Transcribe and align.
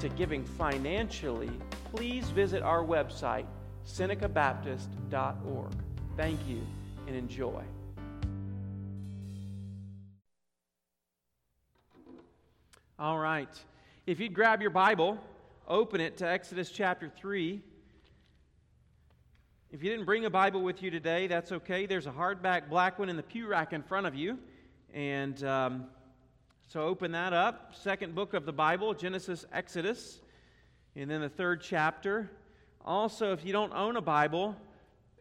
to 0.00 0.08
giving 0.10 0.44
financially, 0.44 1.50
please 1.94 2.28
visit 2.30 2.62
our 2.62 2.84
website, 2.84 3.46
senecabaptist.org. 3.86 5.72
Thank 6.16 6.40
you 6.48 6.60
and 7.06 7.16
enjoy. 7.16 7.62
All 12.98 13.18
right. 13.18 13.48
If 14.06 14.18
you'd 14.20 14.34
grab 14.34 14.60
your 14.60 14.70
Bible, 14.70 15.18
open 15.68 16.00
it 16.00 16.16
to 16.18 16.28
Exodus 16.28 16.70
chapter 16.70 17.08
3. 17.08 17.62
If 19.70 19.82
you 19.82 19.90
didn't 19.90 20.06
bring 20.06 20.24
a 20.24 20.30
Bible 20.30 20.62
with 20.62 20.82
you 20.82 20.90
today, 20.90 21.26
that's 21.26 21.52
okay. 21.52 21.86
There's 21.86 22.06
a 22.06 22.10
hardback 22.10 22.68
black 22.68 22.98
one 22.98 23.08
in 23.08 23.16
the 23.16 23.22
pew 23.22 23.46
rack 23.46 23.72
in 23.72 23.82
front 23.82 24.06
of 24.06 24.14
you. 24.14 24.38
And 24.94 25.44
um, 25.44 25.86
so 26.70 26.82
open 26.82 27.12
that 27.12 27.32
up. 27.32 27.74
Second 27.74 28.14
book 28.14 28.34
of 28.34 28.44
the 28.44 28.52
Bible, 28.52 28.92
Genesis, 28.92 29.46
Exodus. 29.54 30.20
And 30.94 31.10
then 31.10 31.22
the 31.22 31.28
third 31.30 31.62
chapter. 31.62 32.30
Also, 32.84 33.32
if 33.32 33.42
you 33.42 33.54
don't 33.54 33.72
own 33.72 33.96
a 33.96 34.02
Bible, 34.02 34.54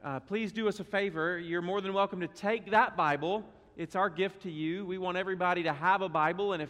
uh, 0.04 0.20
please 0.20 0.52
do 0.52 0.68
us 0.68 0.82
a 0.82 0.84
favor. 0.84 1.40
You're 1.40 1.62
more 1.62 1.80
than 1.80 1.94
welcome 1.94 2.20
to 2.20 2.28
take 2.28 2.72
that 2.72 2.98
Bible. 2.98 3.46
It's 3.78 3.96
our 3.96 4.10
gift 4.10 4.42
to 4.42 4.52
you. 4.52 4.86
We 4.86 4.98
want 4.98 5.16
everybody 5.16 5.64
to 5.64 5.72
have 5.72 6.02
a 6.02 6.10
Bible. 6.10 6.52
And 6.52 6.62
if 6.62 6.70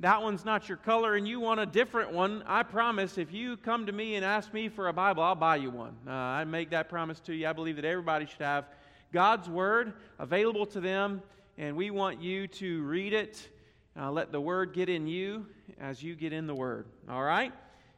that 0.00 0.22
one's 0.22 0.42
not 0.42 0.70
your 0.70 0.78
color 0.78 1.16
and 1.16 1.28
you 1.28 1.38
want 1.38 1.60
a 1.60 1.66
different 1.66 2.10
one, 2.10 2.44
I 2.46 2.62
promise 2.62 3.18
if 3.18 3.30
you 3.30 3.58
come 3.58 3.84
to 3.84 3.92
me 3.92 4.14
and 4.14 4.24
ask 4.24 4.54
me 4.54 4.70
for 4.70 4.88
a 4.88 4.92
Bible, 4.94 5.22
I'll 5.22 5.34
buy 5.34 5.56
you 5.56 5.68
one. 5.68 5.98
Uh, 6.06 6.12
I 6.12 6.44
make 6.44 6.70
that 6.70 6.88
promise 6.88 7.20
to 7.20 7.34
you. 7.34 7.46
I 7.46 7.52
believe 7.52 7.76
that 7.76 7.84
everybody 7.84 8.24
should 8.24 8.40
have 8.40 8.64
God's 9.12 9.50
Word 9.50 9.92
available 10.18 10.64
to 10.64 10.80
them, 10.80 11.20
and 11.58 11.76
we 11.76 11.90
want 11.90 12.22
you 12.22 12.46
to 12.46 12.82
read 12.84 13.12
it. 13.12 13.50
Uh, 13.96 14.10
let 14.10 14.32
the 14.32 14.40
Word 14.40 14.72
get 14.72 14.88
in 14.88 15.06
you 15.06 15.46
as 15.80 16.02
you 16.02 16.16
get 16.16 16.32
in 16.32 16.48
the 16.48 16.54
Word. 16.54 16.86
All 17.08 17.22
right? 17.22 17.52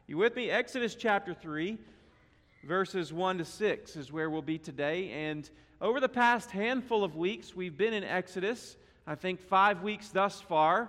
You 0.05 0.17
with 0.17 0.35
me? 0.35 0.51
Exodus 0.51 0.93
chapter 0.93 1.33
3, 1.33 1.75
verses 2.63 3.11
1 3.11 3.39
to 3.39 3.45
6 3.45 3.95
is 3.95 4.11
where 4.11 4.29
we'll 4.29 4.43
be 4.43 4.59
today. 4.59 5.09
And 5.09 5.49
over 5.81 5.99
the 5.99 6.07
past 6.07 6.51
handful 6.51 7.03
of 7.03 7.15
weeks, 7.15 7.55
we've 7.55 7.75
been 7.75 7.93
in 7.93 8.03
Exodus, 8.03 8.77
I 9.07 9.15
think 9.15 9.41
five 9.41 9.81
weeks 9.81 10.09
thus 10.09 10.39
far. 10.39 10.87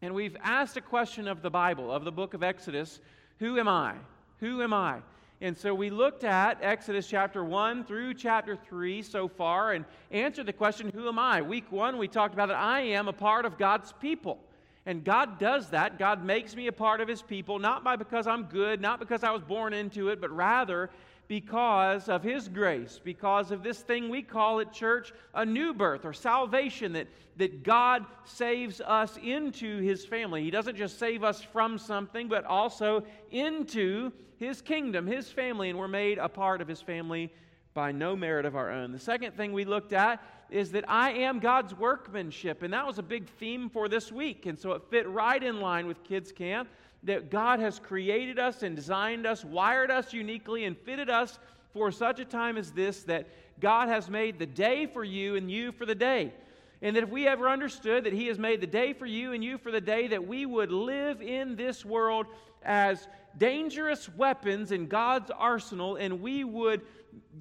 And 0.00 0.14
we've 0.14 0.36
asked 0.42 0.78
a 0.78 0.80
question 0.80 1.28
of 1.28 1.42
the 1.42 1.50
Bible, 1.50 1.92
of 1.92 2.04
the 2.04 2.12
book 2.12 2.32
of 2.32 2.42
Exodus 2.42 3.00
Who 3.38 3.58
am 3.58 3.68
I? 3.68 3.96
Who 4.40 4.62
am 4.62 4.72
I? 4.72 5.00
And 5.42 5.58
so 5.58 5.74
we 5.74 5.90
looked 5.90 6.22
at 6.22 6.58
Exodus 6.62 7.08
chapter 7.08 7.42
1 7.42 7.84
through 7.84 8.14
chapter 8.14 8.54
3 8.54 9.02
so 9.02 9.26
far 9.26 9.72
and 9.72 9.84
answered 10.12 10.46
the 10.46 10.52
question, 10.52 10.88
Who 10.94 11.08
am 11.08 11.18
I? 11.18 11.42
Week 11.42 11.64
1, 11.72 11.98
we 11.98 12.06
talked 12.06 12.32
about 12.32 12.46
that 12.46 12.56
I 12.56 12.82
am 12.82 13.08
a 13.08 13.12
part 13.12 13.44
of 13.44 13.58
God's 13.58 13.92
people. 14.00 14.38
And 14.86 15.02
God 15.02 15.40
does 15.40 15.70
that. 15.70 15.98
God 15.98 16.24
makes 16.24 16.54
me 16.54 16.68
a 16.68 16.72
part 16.72 17.00
of 17.00 17.08
His 17.08 17.22
people, 17.22 17.58
not 17.58 17.82
by 17.82 17.96
because 17.96 18.28
I'm 18.28 18.44
good, 18.44 18.80
not 18.80 19.00
because 19.00 19.24
I 19.24 19.32
was 19.32 19.42
born 19.42 19.72
into 19.72 20.10
it, 20.10 20.20
but 20.20 20.30
rather 20.30 20.90
because 21.26 22.08
of 22.08 22.22
His 22.22 22.46
grace, 22.46 23.00
because 23.02 23.50
of 23.50 23.64
this 23.64 23.80
thing 23.80 24.10
we 24.10 24.22
call 24.22 24.60
at 24.60 24.72
church 24.72 25.12
a 25.34 25.44
new 25.44 25.74
birth 25.74 26.04
or 26.04 26.12
salvation, 26.12 26.92
that, 26.92 27.08
that 27.38 27.64
God 27.64 28.06
saves 28.24 28.80
us 28.80 29.18
into 29.20 29.80
His 29.80 30.06
family. 30.06 30.44
He 30.44 30.52
doesn't 30.52 30.76
just 30.76 31.00
save 31.00 31.24
us 31.24 31.42
from 31.42 31.78
something, 31.78 32.28
but 32.28 32.44
also 32.44 33.02
into 33.32 34.12
His 34.42 34.60
kingdom, 34.60 35.06
His 35.06 35.30
family, 35.30 35.70
and 35.70 35.78
we're 35.78 35.88
made 35.88 36.18
a 36.18 36.28
part 36.28 36.60
of 36.60 36.68
His 36.68 36.80
family 36.80 37.32
by 37.74 37.92
no 37.92 38.16
merit 38.16 38.44
of 38.44 38.56
our 38.56 38.70
own. 38.70 38.92
The 38.92 38.98
second 38.98 39.36
thing 39.36 39.52
we 39.52 39.64
looked 39.64 39.92
at 39.92 40.22
is 40.50 40.72
that 40.72 40.84
I 40.88 41.12
am 41.12 41.38
God's 41.38 41.74
workmanship, 41.74 42.62
and 42.62 42.72
that 42.74 42.86
was 42.86 42.98
a 42.98 43.02
big 43.02 43.28
theme 43.38 43.70
for 43.70 43.88
this 43.88 44.10
week, 44.10 44.46
and 44.46 44.58
so 44.58 44.72
it 44.72 44.82
fit 44.90 45.08
right 45.08 45.42
in 45.42 45.60
line 45.60 45.86
with 45.86 46.02
Kids 46.02 46.32
Camp 46.32 46.68
that 47.04 47.30
God 47.30 47.60
has 47.60 47.78
created 47.78 48.38
us 48.38 48.62
and 48.62 48.76
designed 48.76 49.26
us, 49.26 49.44
wired 49.44 49.90
us 49.90 50.12
uniquely, 50.12 50.64
and 50.64 50.76
fitted 50.76 51.08
us 51.08 51.38
for 51.72 51.90
such 51.90 52.20
a 52.20 52.24
time 52.24 52.56
as 52.56 52.72
this 52.72 53.02
that 53.04 53.28
God 53.60 53.88
has 53.88 54.10
made 54.10 54.38
the 54.38 54.46
day 54.46 54.86
for 54.86 55.04
you 55.04 55.36
and 55.36 55.50
you 55.50 55.72
for 55.72 55.86
the 55.86 55.94
day. 55.94 56.32
And 56.82 56.96
that 56.96 57.04
if 57.04 57.08
we 57.08 57.28
ever 57.28 57.48
understood 57.48 58.04
that 58.04 58.12
He 58.12 58.26
has 58.26 58.38
made 58.38 58.60
the 58.60 58.66
day 58.66 58.92
for 58.92 59.06
you 59.06 59.32
and 59.32 59.42
you 59.42 59.56
for 59.56 59.70
the 59.70 59.80
day, 59.80 60.08
that 60.08 60.26
we 60.26 60.44
would 60.44 60.72
live 60.72 61.22
in 61.22 61.54
this 61.54 61.84
world 61.84 62.26
as 62.64 63.06
dangerous 63.38 64.08
weapons 64.08 64.72
in 64.72 64.88
God's 64.88 65.30
arsenal, 65.30 65.96
and 65.96 66.20
we 66.20 66.42
would, 66.42 66.82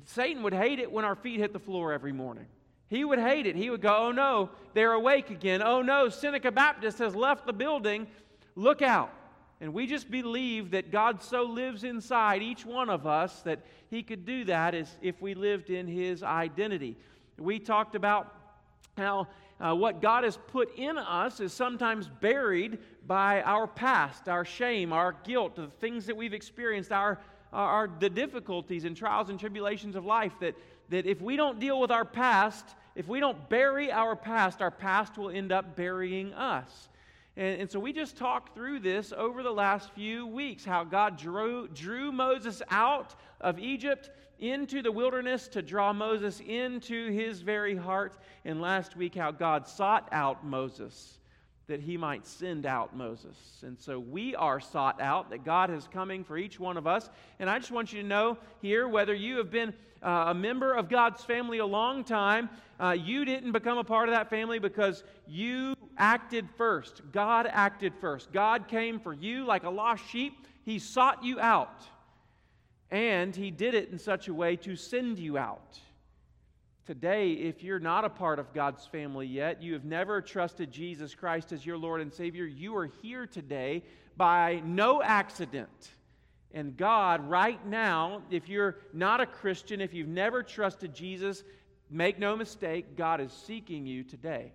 Satan 0.05 0.43
would 0.43 0.53
hate 0.53 0.79
it 0.79 0.91
when 0.91 1.05
our 1.05 1.15
feet 1.15 1.39
hit 1.39 1.53
the 1.53 1.59
floor 1.59 1.91
every 1.91 2.13
morning. 2.13 2.45
He 2.87 3.03
would 3.03 3.19
hate 3.19 3.45
it. 3.47 3.55
He 3.55 3.69
would 3.69 3.81
go, 3.81 3.95
Oh 3.95 4.11
no, 4.11 4.49
they're 4.73 4.93
awake 4.93 5.29
again. 5.29 5.63
Oh 5.63 5.81
no, 5.81 6.09
Seneca 6.09 6.51
Baptist 6.51 6.99
has 6.99 7.15
left 7.15 7.45
the 7.45 7.53
building. 7.53 8.05
Look 8.55 8.81
out. 8.81 9.13
And 9.61 9.73
we 9.73 9.87
just 9.87 10.11
believe 10.11 10.71
that 10.71 10.91
God 10.91 11.21
so 11.23 11.43
lives 11.43 11.83
inside 11.83 12.41
each 12.41 12.65
one 12.65 12.89
of 12.89 13.07
us 13.07 13.41
that 13.43 13.59
He 13.89 14.03
could 14.03 14.25
do 14.25 14.43
that 14.45 14.75
as 14.75 14.97
if 15.01 15.21
we 15.21 15.35
lived 15.35 15.69
in 15.69 15.87
His 15.87 16.21
identity. 16.21 16.97
We 17.37 17.59
talked 17.59 17.95
about 17.95 18.35
how 18.97 19.27
uh, 19.59 19.75
what 19.75 20.01
God 20.01 20.23
has 20.23 20.37
put 20.47 20.75
in 20.77 20.97
us 20.97 21.39
is 21.39 21.53
sometimes 21.53 22.07
buried 22.07 22.79
by 23.05 23.41
our 23.43 23.67
past, 23.67 24.27
our 24.27 24.43
shame, 24.43 24.91
our 24.91 25.15
guilt, 25.23 25.55
the 25.55 25.67
things 25.67 26.07
that 26.07 26.17
we've 26.17 26.33
experienced, 26.33 26.91
our, 26.91 27.19
our, 27.53 27.89
the 27.99 28.09
difficulties 28.09 28.85
and 28.85 28.97
trials 28.97 29.29
and 29.29 29.39
tribulations 29.39 29.95
of 29.95 30.05
life. 30.05 30.33
That, 30.41 30.55
that 30.89 31.05
if 31.05 31.21
we 31.21 31.35
don't 31.35 31.59
deal 31.59 31.79
with 31.79 31.91
our 31.91 32.05
past, 32.05 32.65
if 32.95 33.07
we 33.07 33.19
don't 33.19 33.49
bury 33.49 33.91
our 33.91 34.15
past, 34.15 34.61
our 34.61 34.71
past 34.71 35.17
will 35.17 35.29
end 35.29 35.51
up 35.51 35.75
burying 35.75 36.33
us. 36.33 36.89
And, 37.37 37.61
and, 37.61 37.71
so 37.71 37.79
we 37.79 37.93
just 37.93 38.17
talked 38.17 38.53
through 38.53 38.79
this 38.79 39.13
over 39.15 39.41
the 39.41 39.51
last 39.51 39.91
few 39.91 40.27
weeks 40.27 40.65
how 40.65 40.83
God 40.83 41.17
drew, 41.17 41.67
drew 41.69 42.11
Moses 42.11 42.61
out 42.69 43.15
of 43.39 43.57
Egypt 43.57 44.09
into 44.41 44.81
the 44.81 44.91
wilderness 44.91 45.47
to 45.49 45.61
draw 45.61 45.93
Moses 45.93 46.41
into 46.45 47.11
his 47.11 47.41
very 47.41 47.75
heart. 47.75 48.17
And 48.43 48.59
last 48.59 48.97
week, 48.97 49.15
how 49.15 49.31
God 49.31 49.67
sought 49.67 50.09
out 50.11 50.45
Moses 50.45 51.19
that 51.67 51.79
he 51.79 51.95
might 51.95 52.27
send 52.27 52.65
out 52.65 52.97
Moses. 52.97 53.37
And 53.65 53.79
so 53.79 53.97
we 53.97 54.35
are 54.35 54.59
sought 54.59 54.99
out, 54.99 55.29
that 55.29 55.45
God 55.45 55.71
is 55.71 55.87
coming 55.93 56.23
for 56.25 56.37
each 56.37 56.59
one 56.59 56.75
of 56.75 56.85
us. 56.85 57.09
And 57.39 57.49
I 57.49 57.59
just 57.59 57.71
want 57.71 57.93
you 57.93 58.01
to 58.01 58.07
know 58.07 58.37
here 58.61 58.89
whether 58.89 59.13
you 59.13 59.37
have 59.37 59.49
been 59.51 59.73
uh, 60.03 60.25
a 60.27 60.33
member 60.33 60.73
of 60.73 60.89
God's 60.89 61.23
family 61.23 61.59
a 61.59 61.65
long 61.65 62.03
time, 62.03 62.49
uh, 62.77 62.91
you 62.91 63.23
didn't 63.23 63.53
become 63.53 63.77
a 63.77 63.85
part 63.85 64.09
of 64.09 64.15
that 64.15 64.29
family 64.29 64.59
because 64.59 65.03
you 65.27 65.75
acted 65.97 66.49
first. 66.57 67.03
God 67.13 67.47
acted 67.49 67.93
first. 68.01 68.33
God 68.33 68.67
came 68.67 68.99
for 68.99 69.13
you 69.13 69.45
like 69.45 69.63
a 69.63 69.69
lost 69.69 70.03
sheep. 70.09 70.45
He 70.63 70.77
sought 70.77 71.23
you 71.23 71.39
out. 71.39 71.83
And 72.91 73.35
He 73.35 73.49
did 73.51 73.73
it 73.73 73.89
in 73.89 73.97
such 73.97 74.27
a 74.27 74.33
way 74.33 74.55
to 74.57 74.75
send 74.75 75.17
you 75.17 75.37
out. 75.37 75.79
Today, 76.85 77.31
if 77.33 77.63
you're 77.63 77.79
not 77.79 78.05
a 78.05 78.09
part 78.09 78.37
of 78.37 78.53
God's 78.53 78.85
family 78.85 79.27
yet, 79.27 79.61
you 79.61 79.73
have 79.73 79.85
never 79.85 80.21
trusted 80.21 80.71
Jesus 80.71 81.15
Christ 81.15 81.51
as 81.51 81.65
your 81.65 81.77
Lord 81.77 82.01
and 82.01 82.13
Savior, 82.13 82.45
you 82.45 82.75
are 82.75 82.87
here 83.01 83.25
today 83.25 83.83
by 84.17 84.61
no 84.65 85.01
accident. 85.01 85.91
And 86.53 86.75
God, 86.75 87.29
right 87.29 87.65
now, 87.65 88.23
if 88.29 88.49
you're 88.49 88.77
not 88.93 89.21
a 89.21 89.25
Christian, 89.25 89.79
if 89.79 89.93
you've 89.93 90.07
never 90.07 90.43
trusted 90.43 90.93
Jesus, 90.93 91.43
make 91.89 92.19
no 92.19 92.35
mistake, 92.35 92.97
God 92.97 93.21
is 93.21 93.31
seeking 93.31 93.85
you 93.85 94.03
today. 94.03 94.51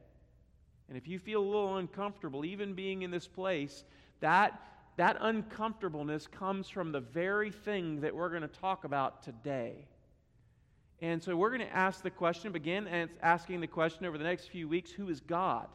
And 0.88 0.98
if 0.98 1.08
you 1.08 1.18
feel 1.18 1.40
a 1.40 1.44
little 1.44 1.76
uncomfortable, 1.76 2.44
even 2.44 2.74
being 2.74 3.02
in 3.02 3.10
this 3.10 3.26
place, 3.26 3.84
that, 4.20 4.60
that 4.96 5.18
uncomfortableness 5.20 6.26
comes 6.26 6.68
from 6.68 6.92
the 6.92 7.00
very 7.00 7.50
thing 7.50 8.00
that 8.00 8.14
we're 8.14 8.30
going 8.30 8.42
to 8.42 8.48
talk 8.48 8.84
about 8.84 9.22
today. 9.22 9.86
And 11.02 11.22
so 11.22 11.36
we're 11.36 11.50
going 11.50 11.68
to 11.68 11.76
ask 11.76 12.02
the 12.02 12.10
question, 12.10 12.52
begin 12.52 13.08
asking 13.22 13.60
the 13.60 13.66
question 13.66 14.06
over 14.06 14.16
the 14.16 14.24
next 14.24 14.48
few 14.48 14.68
weeks 14.68 14.90
who 14.90 15.08
is 15.08 15.20
God? 15.20 15.68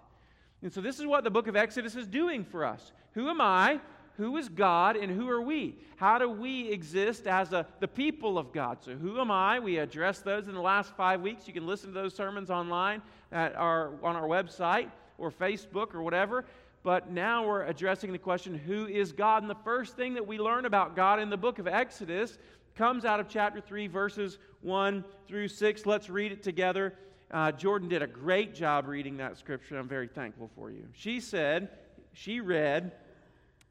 And 0.63 0.73
so 0.73 0.81
this 0.81 1.00
is 1.00 1.06
what 1.06 1.23
the 1.23 1.29
book 1.29 1.47
of 1.47 1.56
Exodus 1.56 1.95
is 1.95 2.07
doing 2.07 2.44
for 2.44 2.65
us. 2.65 2.91
Who 3.13 3.29
am 3.29 3.41
I? 3.41 3.79
Who 4.18 4.38
is 4.38 4.50
God 4.50 4.97
and 4.97 5.12
who 5.12 5.29
are 5.29 5.41
we? 5.41 5.77
How 5.95 6.17
do 6.17 6.29
we 6.29 6.69
exist 6.69 7.27
as 7.27 7.53
a, 7.53 7.65
the 7.79 7.88
people 7.88 8.38
of 8.38 8.51
God? 8.51 8.79
So, 8.83 8.94
who 8.94 9.19
am 9.19 9.31
I? 9.31 9.59
We 9.59 9.77
addressed 9.77 10.25
those 10.25 10.47
in 10.47 10.53
the 10.53 10.62
last 10.62 10.95
five 10.95 11.21
weeks. 11.21 11.47
You 11.47 11.53
can 11.53 11.65
listen 11.65 11.89
to 11.89 11.94
those 11.94 12.13
sermons 12.13 12.50
online 12.50 13.01
at 13.31 13.56
our, 13.56 13.94
on 14.03 14.15
our 14.15 14.27
website 14.27 14.89
or 15.17 15.31
Facebook 15.31 15.95
or 15.95 16.03
whatever. 16.03 16.45
But 16.83 17.11
now 17.11 17.47
we're 17.47 17.65
addressing 17.65 18.11
the 18.11 18.17
question 18.17 18.55
who 18.55 18.87
is 18.87 19.11
God? 19.11 19.43
And 19.43 19.49
the 19.49 19.55
first 19.63 19.95
thing 19.95 20.15
that 20.15 20.25
we 20.25 20.39
learn 20.39 20.65
about 20.65 20.95
God 20.95 21.19
in 21.19 21.29
the 21.29 21.37
book 21.37 21.59
of 21.59 21.67
Exodus 21.67 22.37
comes 22.75 23.05
out 23.05 23.19
of 23.19 23.27
chapter 23.27 23.61
3, 23.61 23.87
verses 23.87 24.39
1 24.61 25.03
through 25.27 25.47
6. 25.47 25.85
Let's 25.85 26.09
read 26.09 26.31
it 26.31 26.41
together. 26.41 26.95
Uh, 27.29 27.51
Jordan 27.51 27.87
did 27.87 28.01
a 28.01 28.07
great 28.07 28.53
job 28.53 28.87
reading 28.87 29.17
that 29.17 29.37
scripture. 29.37 29.77
I'm 29.77 29.87
very 29.87 30.07
thankful 30.07 30.49
for 30.55 30.71
you. 30.71 30.85
She 30.93 31.19
said, 31.19 31.69
she 32.13 32.41
read, 32.41 32.91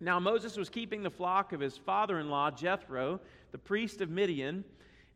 Now 0.00 0.18
Moses 0.18 0.56
was 0.56 0.68
keeping 0.68 1.02
the 1.02 1.10
flock 1.10 1.52
of 1.52 1.60
his 1.60 1.76
father 1.76 2.20
in 2.20 2.30
law, 2.30 2.50
Jethro, 2.50 3.20
the 3.52 3.58
priest 3.58 4.00
of 4.00 4.08
Midian, 4.08 4.64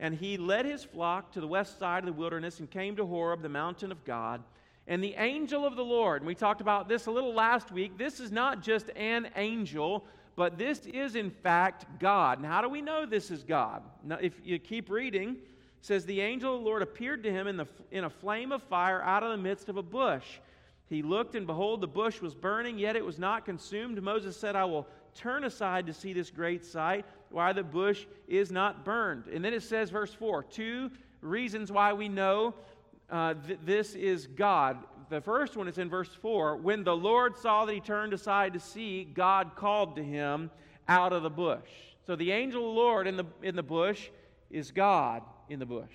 and 0.01 0.15
he 0.15 0.37
led 0.37 0.67
his 0.67 0.85
flock 0.85 1.33
to 1.33 1.41
the 1.41 1.47
west 1.47 1.79
side 1.79 2.01
of 2.01 2.07
the 2.07 2.13
wilderness 2.13 2.59
and 2.59 2.71
came 2.71 2.97
to 2.97 3.07
Horeb, 3.07 3.41
the 3.41 3.49
mountain 3.49 3.93
of 3.93 4.05
God. 4.05 4.43
And 4.87 5.03
the 5.03 5.15
angel 5.15 5.65
of 5.67 5.77
the 5.77 5.85
Lord, 5.85 6.21
and 6.23 6.27
we 6.27 6.35
talked 6.35 6.61
about 6.61 6.89
this 6.89 7.07
a 7.07 7.11
little 7.11 7.33
last 7.33 7.73
week, 7.73 7.97
this 7.97 8.21
is 8.21 8.31
not 8.31 8.63
just 8.63 8.91
an 8.97 9.29
angel, 9.35 10.05
but 10.37 10.59
this 10.59 10.87
is 10.87 11.17
in 11.17 11.31
fact 11.31 11.87
God. 11.99 12.39
And 12.39 12.47
how 12.47 12.61
do 12.61 12.69
we 12.69 12.83
know 12.83 13.07
this 13.07 13.31
is 13.31 13.43
God? 13.43 13.83
Now, 14.03 14.19
if 14.21 14.35
you 14.45 14.59
keep 14.59 14.91
reading, 14.91 15.31
it 15.31 15.39
says 15.81 16.05
the 16.05 16.21
angel 16.21 16.55
of 16.55 16.61
the 16.61 16.67
Lord 16.67 16.83
appeared 16.83 17.23
to 17.23 17.33
him 17.33 17.47
in, 17.47 17.57
the, 17.57 17.67
in 17.91 18.05
a 18.05 18.11
flame 18.11 18.53
of 18.53 18.63
fire 18.65 19.03
out 19.03 19.23
of 19.23 19.31
the 19.31 19.39
midst 19.39 19.69
of 19.69 19.79
a 19.79 19.83
bush. 19.83 20.25
He 20.87 21.03
looked, 21.03 21.35
and 21.35 21.47
behold, 21.47 21.81
the 21.81 21.87
bush 21.87 22.21
was 22.21 22.35
burning, 22.35 22.79
yet 22.79 22.95
it 22.95 23.05
was 23.05 23.19
not 23.19 23.47
consumed. 23.47 24.03
Moses 24.03 24.37
said, 24.37 24.55
I 24.55 24.67
will 24.67 24.87
turn 25.15 25.45
aside 25.45 25.87
to 25.87 25.95
see 25.95 26.13
this 26.13 26.31
great 26.31 26.65
sight, 26.65 27.07
why 27.31 27.53
the 27.53 27.63
bush 27.63 28.05
is 28.29 28.53
not 28.53 28.85
burned. 28.85 29.29
And 29.29 29.43
then 29.43 29.55
it 29.55 29.63
says, 29.63 29.91
verse 29.91 30.13
4, 30.13 30.43
two 30.43 30.91
reasons 31.23 31.73
why 31.73 31.93
we 31.93 32.09
know 32.09 32.55
uh, 33.11 33.35
th- 33.47 33.59
this 33.65 33.95
is 33.95 34.27
God. 34.27 34.79
The 35.11 35.21
first 35.21 35.57
one 35.57 35.69
is 35.69 35.79
in 35.79 35.89
verse 35.89 36.09
4. 36.09 36.57
When 36.57 36.85
the 36.85 36.97
Lord 36.97 37.37
saw 37.37 37.65
that 37.65 37.73
he 37.73 37.81
turned 37.81 38.13
aside 38.13 38.55
to 38.55 38.61
see, 38.61 39.05
God 39.05 39.53
called 39.57 39.97
to 39.97 40.03
him 40.03 40.51
out 40.89 41.13
of 41.13 41.23
the 41.23 41.31
bush. 41.31 41.69
So 42.07 42.17
the 42.17 42.33
angel 42.33 42.69
of 42.69 42.75
the 42.75 42.81
Lord 42.81 43.07
in 43.07 43.17
the, 43.17 43.27
in 43.43 43.57
the 43.57 43.63
bush 43.63 44.09
is 44.51 44.71
God 44.71 45.23
in 45.49 45.59
the 45.59 45.67
bush. 45.67 45.95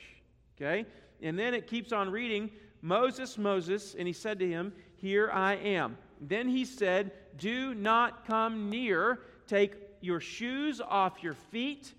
Okay? 0.57 0.85
And 1.21 1.38
then 1.38 1.53
it 1.53 1.67
keeps 1.67 1.91
on 1.91 2.09
reading 2.09 2.51
Moses, 2.81 3.38
Moses, 3.38 3.95
and 3.97 4.07
he 4.07 4.13
said 4.13 4.39
to 4.39 4.47
him, 4.47 4.73
Here 4.97 5.29
I 5.31 5.56
am. 5.56 5.97
Then 6.21 6.47
he 6.47 6.65
said, 6.65 7.11
Do 7.38 7.73
not 7.73 8.25
come 8.25 8.69
near. 8.69 9.19
Take 9.47 9.75
your 10.01 10.19
shoes 10.19 10.81
off 10.81 11.23
your 11.23 11.33
feet, 11.33 11.94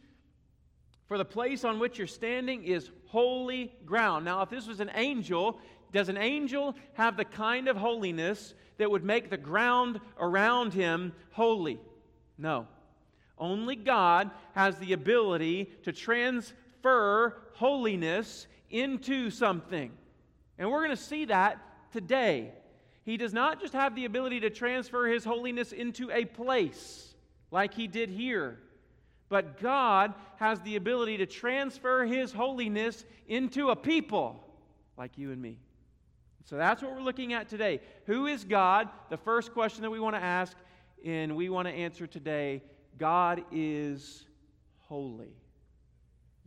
for 1.06 1.18
the 1.18 1.24
place 1.24 1.64
on 1.64 1.78
which 1.78 1.98
you're 1.98 2.06
standing 2.06 2.64
is 2.64 2.90
holy 3.10 3.72
ground. 3.84 4.24
Now, 4.24 4.42
if 4.42 4.50
this 4.50 4.66
was 4.66 4.80
an 4.80 4.90
angel, 4.94 5.58
does 5.92 6.08
an 6.08 6.16
angel 6.16 6.74
have 6.94 7.16
the 7.16 7.24
kind 7.24 7.68
of 7.68 7.76
holiness 7.76 8.54
that 8.78 8.90
would 8.90 9.04
make 9.04 9.30
the 9.30 9.36
ground 9.36 10.00
around 10.18 10.72
him 10.72 11.12
holy? 11.32 11.80
No. 12.38 12.66
Only 13.36 13.76
God 13.76 14.30
has 14.54 14.76
the 14.76 14.92
ability 14.92 15.70
to 15.84 15.92
transfer 15.92 17.36
holiness 17.54 18.46
into 18.70 19.30
something. 19.30 19.90
And 20.58 20.70
we're 20.70 20.84
going 20.84 20.96
to 20.96 21.02
see 21.02 21.24
that 21.26 21.58
today. 21.92 22.52
He 23.04 23.16
does 23.16 23.32
not 23.32 23.60
just 23.60 23.72
have 23.72 23.96
the 23.96 24.04
ability 24.04 24.40
to 24.40 24.50
transfer 24.50 25.06
his 25.06 25.24
holiness 25.24 25.72
into 25.72 26.10
a 26.10 26.24
place 26.24 27.14
like 27.50 27.74
he 27.74 27.88
did 27.88 28.10
here. 28.10 28.58
But 29.30 29.60
God 29.60 30.12
has 30.36 30.60
the 30.60 30.76
ability 30.76 31.16
to 31.18 31.26
transfer 31.26 32.04
His 32.04 32.32
holiness 32.32 33.06
into 33.26 33.70
a 33.70 33.76
people 33.76 34.44
like 34.98 35.16
you 35.16 35.32
and 35.32 35.40
me. 35.40 35.56
So 36.44 36.56
that's 36.56 36.82
what 36.82 36.92
we're 36.92 37.00
looking 37.00 37.32
at 37.32 37.48
today. 37.48 37.80
Who 38.06 38.26
is 38.26 38.44
God? 38.44 38.88
The 39.08 39.16
first 39.16 39.52
question 39.52 39.82
that 39.82 39.90
we 39.90 40.00
want 40.00 40.16
to 40.16 40.22
ask 40.22 40.56
and 41.04 41.36
we 41.36 41.48
want 41.48 41.68
to 41.68 41.72
answer 41.72 42.06
today 42.06 42.62
God 42.98 43.42
is 43.52 44.26
holy. 44.80 45.32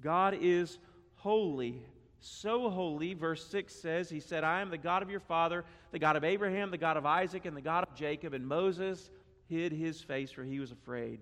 God 0.02 0.38
is 0.40 0.78
holy. 1.16 1.82
So 2.20 2.70
holy, 2.70 3.14
verse 3.14 3.46
6 3.48 3.74
says, 3.74 4.10
He 4.10 4.20
said, 4.20 4.44
I 4.44 4.62
am 4.62 4.70
the 4.70 4.78
God 4.78 5.02
of 5.02 5.10
your 5.10 5.22
father, 5.22 5.64
the 5.92 6.00
God 6.00 6.18
of 6.18 6.24
Abraham, 6.24 6.70
the 6.70 6.78
God 6.78 6.98
of 6.98 7.06
Isaac, 7.06 7.46
and 7.46 7.56
the 7.56 7.62
God 7.62 7.86
of 7.90 7.96
Jacob. 7.96 8.34
And 8.34 8.46
Moses 8.46 9.10
hid 9.48 9.72
his 9.72 10.02
face, 10.02 10.32
for 10.32 10.44
he 10.44 10.60
was 10.60 10.72
afraid. 10.72 11.20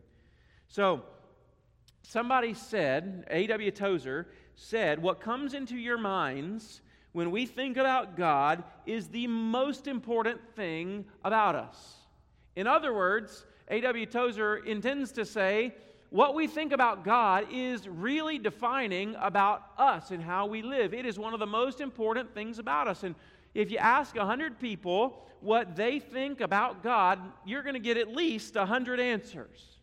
So, 0.67 1.03
Somebody 2.03 2.53
said, 2.53 3.25
A.W. 3.30 3.71
Tozer 3.71 4.27
said, 4.56 5.01
what 5.01 5.21
comes 5.21 5.53
into 5.53 5.75
your 5.75 5.98
minds 5.98 6.81
when 7.13 7.31
we 7.31 7.45
think 7.45 7.77
about 7.77 8.15
God 8.15 8.63
is 8.86 9.07
the 9.07 9.27
most 9.27 9.88
important 9.88 10.39
thing 10.56 11.06
about 11.24 11.56
us. 11.56 11.95
In 12.56 12.68
other 12.68 12.94
words, 12.94 13.45
A.W. 13.69 14.06
Tozer 14.06 14.57
intends 14.57 15.12
to 15.13 15.25
say, 15.25 15.74
what 16.09 16.36
we 16.36 16.48
think 16.48 16.74
about 16.74 17.06
God 17.06 17.48
is 17.51 17.88
really 17.88 18.38
defining 18.38 19.15
about 19.15 19.63
us 19.77 20.12
and 20.12 20.21
how 20.21 20.45
we 20.45 20.62
live. 20.62 20.94
It 20.94 21.06
is 21.06 21.18
one 21.18 21.33
of 21.33 21.39
the 21.39 21.48
most 21.48 21.80
important 21.80 22.33
things 22.33 22.59
about 22.59 22.89
us. 22.89 23.03
And 23.03 23.15
if 23.53 23.71
you 23.71 23.77
ask 23.77 24.15
100 24.15 24.59
people 24.59 25.25
what 25.39 25.75
they 25.75 26.00
think 26.00 26.42
about 26.42 26.83
God, 26.83 27.19
you're 27.45 27.63
going 27.63 27.75
to 27.75 27.80
get 27.80 27.95
at 27.95 28.09
least 28.13 28.56
100 28.56 29.00
answers 29.00 29.77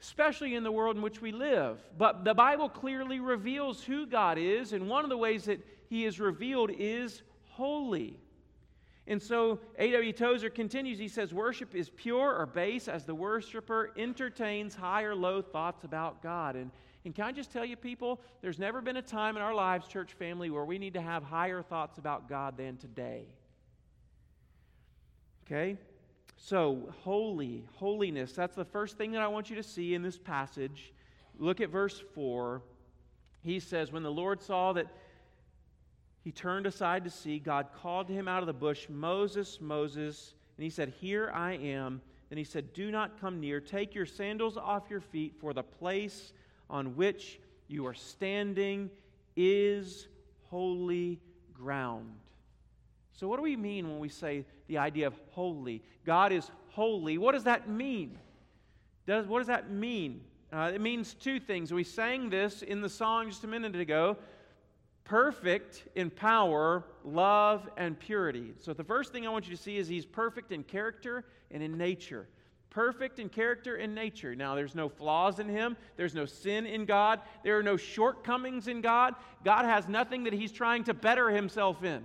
especially 0.00 0.54
in 0.54 0.62
the 0.62 0.72
world 0.72 0.96
in 0.96 1.02
which 1.02 1.20
we 1.20 1.32
live. 1.32 1.78
But 1.96 2.24
the 2.24 2.34
Bible 2.34 2.68
clearly 2.68 3.20
reveals 3.20 3.82
who 3.82 4.06
God 4.06 4.38
is, 4.38 4.72
and 4.72 4.88
one 4.88 5.04
of 5.04 5.10
the 5.10 5.16
ways 5.16 5.44
that 5.44 5.64
He 5.88 6.04
is 6.04 6.20
revealed 6.20 6.70
is 6.76 7.22
holy. 7.50 8.18
And 9.06 9.22
so 9.22 9.60
A.W. 9.78 10.12
Tozer 10.12 10.48
continues, 10.48 10.98
he 10.98 11.08
says, 11.08 11.34
Worship 11.34 11.74
is 11.74 11.90
pure 11.90 12.34
or 12.34 12.46
base 12.46 12.88
as 12.88 13.04
the 13.04 13.14
worshiper 13.14 13.92
entertains 13.96 14.74
high 14.74 15.02
or 15.02 15.14
low 15.14 15.42
thoughts 15.42 15.84
about 15.84 16.22
God. 16.22 16.56
And, 16.56 16.70
and 17.04 17.14
can 17.14 17.26
I 17.26 17.32
just 17.32 17.52
tell 17.52 17.66
you, 17.66 17.76
people, 17.76 18.20
there's 18.40 18.58
never 18.58 18.80
been 18.80 18.96
a 18.96 19.02
time 19.02 19.36
in 19.36 19.42
our 19.42 19.54
lives, 19.54 19.88
church 19.88 20.14
family, 20.14 20.48
where 20.48 20.64
we 20.64 20.78
need 20.78 20.94
to 20.94 21.02
have 21.02 21.22
higher 21.22 21.60
thoughts 21.60 21.98
about 21.98 22.30
God 22.30 22.56
than 22.56 22.78
today. 22.78 23.26
Okay? 25.46 25.76
So, 26.46 26.92
holy, 27.04 27.64
holiness, 27.76 28.34
that's 28.34 28.54
the 28.54 28.66
first 28.66 28.98
thing 28.98 29.12
that 29.12 29.22
I 29.22 29.28
want 29.28 29.48
you 29.48 29.56
to 29.56 29.62
see 29.62 29.94
in 29.94 30.02
this 30.02 30.18
passage. 30.18 30.92
Look 31.38 31.62
at 31.62 31.70
verse 31.70 32.02
4. 32.14 32.60
He 33.42 33.58
says, 33.58 33.90
When 33.90 34.02
the 34.02 34.12
Lord 34.12 34.42
saw 34.42 34.74
that 34.74 34.88
he 36.22 36.32
turned 36.32 36.66
aside 36.66 37.02
to 37.04 37.10
see, 37.10 37.38
God 37.38 37.68
called 37.74 38.10
him 38.10 38.28
out 38.28 38.42
of 38.42 38.46
the 38.46 38.52
bush, 38.52 38.88
Moses, 38.90 39.58
Moses. 39.58 40.34
And 40.58 40.64
he 40.64 40.68
said, 40.68 40.92
Here 41.00 41.30
I 41.32 41.52
am. 41.52 42.02
Then 42.28 42.36
he 42.36 42.44
said, 42.44 42.74
Do 42.74 42.90
not 42.90 43.18
come 43.18 43.40
near. 43.40 43.58
Take 43.58 43.94
your 43.94 44.04
sandals 44.04 44.58
off 44.58 44.90
your 44.90 45.00
feet, 45.00 45.36
for 45.40 45.54
the 45.54 45.62
place 45.62 46.34
on 46.68 46.94
which 46.94 47.40
you 47.68 47.86
are 47.86 47.94
standing 47.94 48.90
is 49.34 50.08
holy 50.50 51.22
ground. 51.54 52.12
So, 53.14 53.28
what 53.28 53.36
do 53.36 53.42
we 53.42 53.56
mean 53.56 53.88
when 53.88 53.98
we 53.98 54.10
say 54.10 54.44
the 54.66 54.78
idea 54.78 55.06
of 55.06 55.14
holy? 55.30 55.82
God 56.04 56.32
is 56.32 56.50
holy. 56.70 57.18
What 57.18 57.32
does 57.32 57.44
that 57.44 57.68
mean? 57.68 58.18
Does, 59.06 59.26
what 59.26 59.38
does 59.38 59.48
that 59.48 59.70
mean? 59.70 60.22
Uh, 60.52 60.70
it 60.74 60.80
means 60.80 61.14
two 61.14 61.40
things. 61.40 61.72
We 61.72 61.84
sang 61.84 62.30
this 62.30 62.62
in 62.62 62.80
the 62.80 62.88
song 62.88 63.28
just 63.28 63.44
a 63.44 63.48
minute 63.48 63.76
ago 63.76 64.16
perfect 65.04 65.86
in 65.94 66.10
power, 66.10 66.82
love, 67.04 67.68
and 67.76 67.98
purity. 67.98 68.54
So, 68.58 68.72
the 68.72 68.84
first 68.84 69.12
thing 69.12 69.26
I 69.26 69.30
want 69.30 69.46
you 69.46 69.54
to 69.54 69.62
see 69.62 69.76
is 69.76 69.86
he's 69.86 70.06
perfect 70.06 70.50
in 70.50 70.64
character 70.64 71.24
and 71.50 71.62
in 71.62 71.76
nature. 71.76 72.26
Perfect 72.70 73.20
in 73.20 73.28
character 73.28 73.76
and 73.76 73.94
nature. 73.94 74.34
Now, 74.34 74.56
there's 74.56 74.74
no 74.74 74.88
flaws 74.88 75.38
in 75.38 75.48
him. 75.48 75.76
There's 75.96 76.14
no 76.14 76.24
sin 76.24 76.66
in 76.66 76.86
God. 76.86 77.20
There 77.44 77.56
are 77.56 77.62
no 77.62 77.76
shortcomings 77.76 78.66
in 78.66 78.80
God. 78.80 79.14
God 79.44 79.64
has 79.64 79.86
nothing 79.86 80.24
that 80.24 80.32
he's 80.32 80.50
trying 80.50 80.82
to 80.84 80.94
better 80.94 81.30
himself 81.30 81.84
in. 81.84 82.04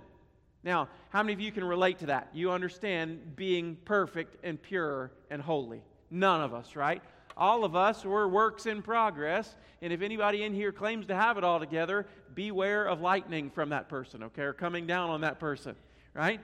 Now, 0.62 0.88
how 1.08 1.22
many 1.22 1.32
of 1.32 1.40
you 1.40 1.52
can 1.52 1.64
relate 1.64 1.98
to 2.00 2.06
that? 2.06 2.28
You 2.32 2.50
understand 2.50 3.36
being 3.36 3.76
perfect 3.84 4.36
and 4.44 4.60
pure 4.60 5.10
and 5.30 5.40
holy. 5.40 5.82
None 6.10 6.40
of 6.42 6.52
us, 6.52 6.76
right? 6.76 7.02
All 7.36 7.64
of 7.64 7.74
us, 7.74 8.04
we're 8.04 8.28
works 8.28 8.66
in 8.66 8.82
progress. 8.82 9.54
And 9.80 9.92
if 9.92 10.02
anybody 10.02 10.42
in 10.42 10.52
here 10.52 10.72
claims 10.72 11.06
to 11.06 11.14
have 11.14 11.38
it 11.38 11.44
all 11.44 11.58
together, 11.58 12.06
beware 12.34 12.84
of 12.86 13.00
lightning 13.00 13.50
from 13.50 13.70
that 13.70 13.88
person, 13.88 14.24
okay, 14.24 14.42
or 14.42 14.52
coming 14.52 14.86
down 14.86 15.08
on 15.08 15.22
that 15.22 15.40
person, 15.40 15.74
right? 16.12 16.40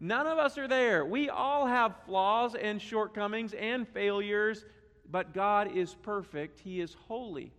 None 0.00 0.26
of 0.26 0.38
us 0.38 0.58
are 0.58 0.66
there. 0.66 1.04
We 1.04 1.28
all 1.28 1.66
have 1.66 1.94
flaws 2.06 2.56
and 2.56 2.82
shortcomings 2.82 3.52
and 3.52 3.86
failures, 3.86 4.64
but 5.08 5.34
God 5.34 5.76
is 5.76 5.94
perfect. 5.94 6.58
He 6.58 6.80
is 6.80 6.96
holy. 7.06 7.52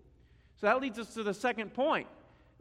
So 0.60 0.68
that 0.68 0.82
leads 0.82 1.00
us 1.00 1.14
to 1.14 1.24
the 1.24 1.34
second 1.34 1.74
point 1.74 2.08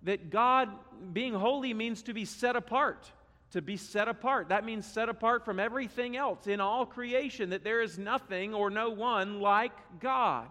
that 0.03 0.31
God 0.31 0.69
being 1.13 1.35
holy 1.35 1.75
means 1.75 2.03
to 2.05 2.15
be 2.15 2.25
set 2.25 2.57
apart 2.57 3.11
to 3.53 3.61
be 3.61 3.77
set 3.77 4.09
apart. 4.09 4.49
That 4.49 4.65
means 4.65 4.87
set 4.87 5.09
apart 5.09 5.45
from 5.45 5.59
everything 5.59 6.17
else 6.17 6.47
in 6.47 6.61
all 6.61 6.87
creation, 6.87 7.51
that 7.51 7.65
there 7.65 7.83
is 7.83 7.99
nothing 7.99 8.55
or 8.55 8.71
no 8.71 8.91
one 8.91 9.41
like 9.41 9.73
God. 10.01 10.49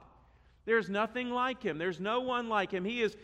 There's 0.65 0.89
nothing 0.89 1.29
like 1.29 1.63
Him. 1.63 1.77
There's 1.77 1.99
no 1.99 2.21
one 2.21 2.49
like 2.49 2.71
Him. 2.71 2.83
He 2.83 3.01
is 3.01 3.15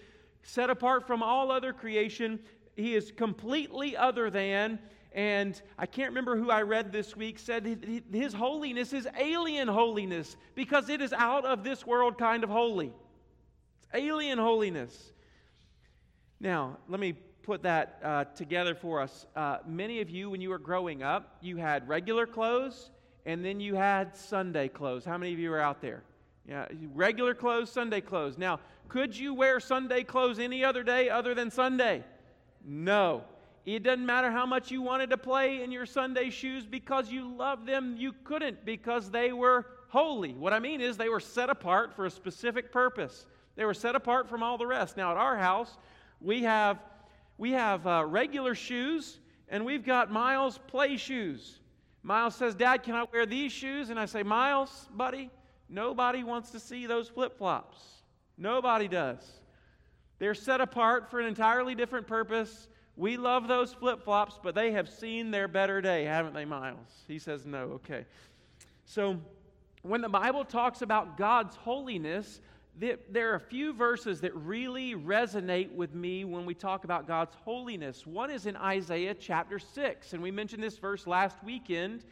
set 0.43 0.69
apart 0.69 1.05
from 1.05 1.21
all 1.21 1.51
other 1.51 1.73
creation. 1.73 2.39
He 2.75 2.95
is 2.95 3.11
completely 3.11 3.97
other 3.97 4.29
than, 4.29 4.79
And 5.11 5.61
I 5.77 5.85
can't 5.85 6.09
remember 6.09 6.37
who 6.37 6.49
I 6.49 6.61
read 6.61 6.91
this 6.91 7.15
week 7.15 7.39
said 7.39 8.03
his 8.11 8.33
holiness 8.33 8.93
is 8.93 9.07
alien 9.19 9.67
holiness 9.67 10.35
because 10.55 10.89
it 10.89 11.01
is 11.01 11.13
out 11.13 11.45
of 11.45 11.63
this 11.63 11.85
world 11.85 12.17
kind 12.17 12.43
of 12.43 12.49
holy. 12.49 12.93
It's 13.77 13.87
alien 13.93 14.37
holiness. 14.37 15.11
Now, 16.39 16.77
let 16.87 16.99
me 16.99 17.15
put 17.45 17.61
that 17.61 17.99
uh, 18.03 18.23
together 18.35 18.73
for 18.73 18.99
us. 18.99 19.27
Uh, 19.35 19.57
many 19.67 20.01
of 20.01 20.09
you, 20.09 20.31
when 20.31 20.41
you 20.41 20.49
were 20.49 20.57
growing 20.57 21.03
up, 21.03 21.37
you 21.41 21.57
had 21.57 21.87
regular 21.87 22.25
clothes 22.25 22.89
and 23.27 23.45
then 23.45 23.59
you 23.59 23.75
had 23.75 24.15
Sunday 24.15 24.67
clothes. 24.67 25.05
How 25.05 25.17
many 25.17 25.31
of 25.31 25.39
you 25.39 25.53
are 25.53 25.61
out 25.61 25.79
there? 25.79 26.03
Yeah, 26.47 26.67
regular 26.93 27.35
clothes, 27.35 27.71
Sunday 27.71 28.01
clothes. 28.01 28.37
Now, 28.37 28.59
could 28.87 29.15
you 29.15 29.33
wear 29.33 29.59
Sunday 29.59 30.03
clothes 30.03 30.39
any 30.39 30.63
other 30.63 30.83
day 30.83 31.09
other 31.09 31.35
than 31.35 31.51
Sunday? 31.51 32.03
No. 32.65 33.23
It 33.65 33.83
doesn't 33.83 34.05
matter 34.05 34.31
how 34.31 34.45
much 34.45 34.71
you 34.71 34.81
wanted 34.81 35.09
to 35.11 35.17
play 35.17 35.63
in 35.63 35.71
your 35.71 35.85
Sunday 35.85 36.29
shoes 36.29 36.65
because 36.65 37.09
you 37.11 37.27
loved 37.27 37.67
them, 37.67 37.95
you 37.97 38.13
couldn't 38.23 38.63
because 38.65 39.09
they 39.09 39.33
were 39.33 39.65
holy. 39.89 40.33
What 40.33 40.53
I 40.53 40.59
mean 40.59 40.81
is 40.81 40.97
they 40.97 41.09
were 41.09 41.19
set 41.19 41.49
apart 41.49 41.95
for 41.95 42.05
a 42.05 42.11
specific 42.11 42.71
purpose. 42.71 43.25
They 43.55 43.65
were 43.65 43.73
set 43.73 43.95
apart 43.95 44.29
from 44.29 44.43
all 44.43 44.57
the 44.57 44.67
rest. 44.67 44.97
Now, 44.97 45.11
at 45.11 45.17
our 45.17 45.37
house, 45.37 45.77
we 46.21 46.43
have, 46.43 46.79
we 47.37 47.51
have 47.51 47.85
uh, 47.85 48.03
regular 48.05 48.55
shoes 48.55 49.19
and 49.49 49.65
we've 49.65 49.85
got 49.85 50.11
Miles 50.11 50.59
play 50.67 50.97
shoes. 50.97 51.59
Miles 52.03 52.35
says, 52.35 52.55
Dad, 52.55 52.83
can 52.83 52.95
I 52.95 53.05
wear 53.11 53.25
these 53.25 53.51
shoes? 53.51 53.89
And 53.89 53.99
I 53.99 54.05
say, 54.05 54.23
Miles, 54.23 54.87
buddy, 54.93 55.29
nobody 55.69 56.23
wants 56.23 56.51
to 56.51 56.59
see 56.59 56.85
those 56.85 57.07
flip 57.07 57.37
flops. 57.37 57.79
Nobody 58.37 58.87
does. 58.87 59.19
They're 60.19 60.35
set 60.35 60.61
apart 60.61 61.09
for 61.09 61.19
an 61.19 61.25
entirely 61.25 61.75
different 61.75 62.07
purpose. 62.07 62.67
We 62.95 63.17
love 63.17 63.47
those 63.47 63.73
flip 63.73 64.03
flops, 64.03 64.39
but 64.41 64.55
they 64.55 64.71
have 64.71 64.89
seen 64.89 65.31
their 65.31 65.47
better 65.47 65.81
day, 65.81 66.05
haven't 66.05 66.33
they, 66.33 66.45
Miles? 66.45 67.03
He 67.07 67.19
says, 67.19 67.45
No. 67.45 67.63
Okay. 67.73 68.05
So, 68.85 69.19
when 69.81 70.01
the 70.01 70.09
Bible 70.09 70.45
talks 70.45 70.81
about 70.81 71.17
God's 71.17 71.55
holiness, 71.55 72.39
there 72.77 73.31
are 73.31 73.35
a 73.35 73.39
few 73.39 73.73
verses 73.73 74.21
that 74.21 74.35
really 74.35 74.95
resonate 74.95 75.71
with 75.73 75.93
me 75.93 76.25
when 76.25 76.45
we 76.45 76.53
talk 76.53 76.83
about 76.83 77.07
God's 77.07 77.35
holiness. 77.43 78.05
One 78.05 78.29
is 78.29 78.45
in 78.45 78.55
Isaiah 78.57 79.13
chapter 79.13 79.59
6, 79.59 80.13
and 80.13 80.21
we 80.21 80.31
mentioned 80.31 80.61
this 80.61 80.77
verse 80.77 81.07
last 81.07 81.37
weekend. 81.43 82.03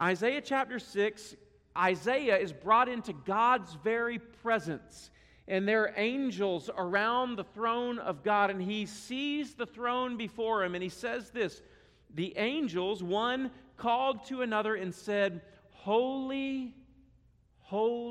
Isaiah 0.00 0.40
chapter 0.40 0.78
6, 0.78 1.36
Isaiah 1.76 2.36
is 2.36 2.52
brought 2.52 2.88
into 2.88 3.12
God's 3.12 3.74
very 3.84 4.18
presence 4.18 5.10
and 5.48 5.66
there 5.66 5.82
are 5.82 5.94
angels 5.96 6.70
around 6.76 7.36
the 7.36 7.44
throne 7.44 7.98
of 8.00 8.24
God, 8.24 8.50
and 8.50 8.60
he 8.60 8.84
sees 8.84 9.54
the 9.54 9.66
throne 9.66 10.16
before 10.16 10.64
him, 10.64 10.74
and 10.74 10.82
he 10.82 10.88
says 10.88 11.30
this 11.30 11.62
The 12.14 12.36
angels, 12.36 13.02
one 13.02 13.50
called 13.76 14.24
to 14.26 14.42
another 14.42 14.74
and 14.74 14.92
said, 14.92 15.42
Holy, 15.70 16.74
holy, 17.60 18.05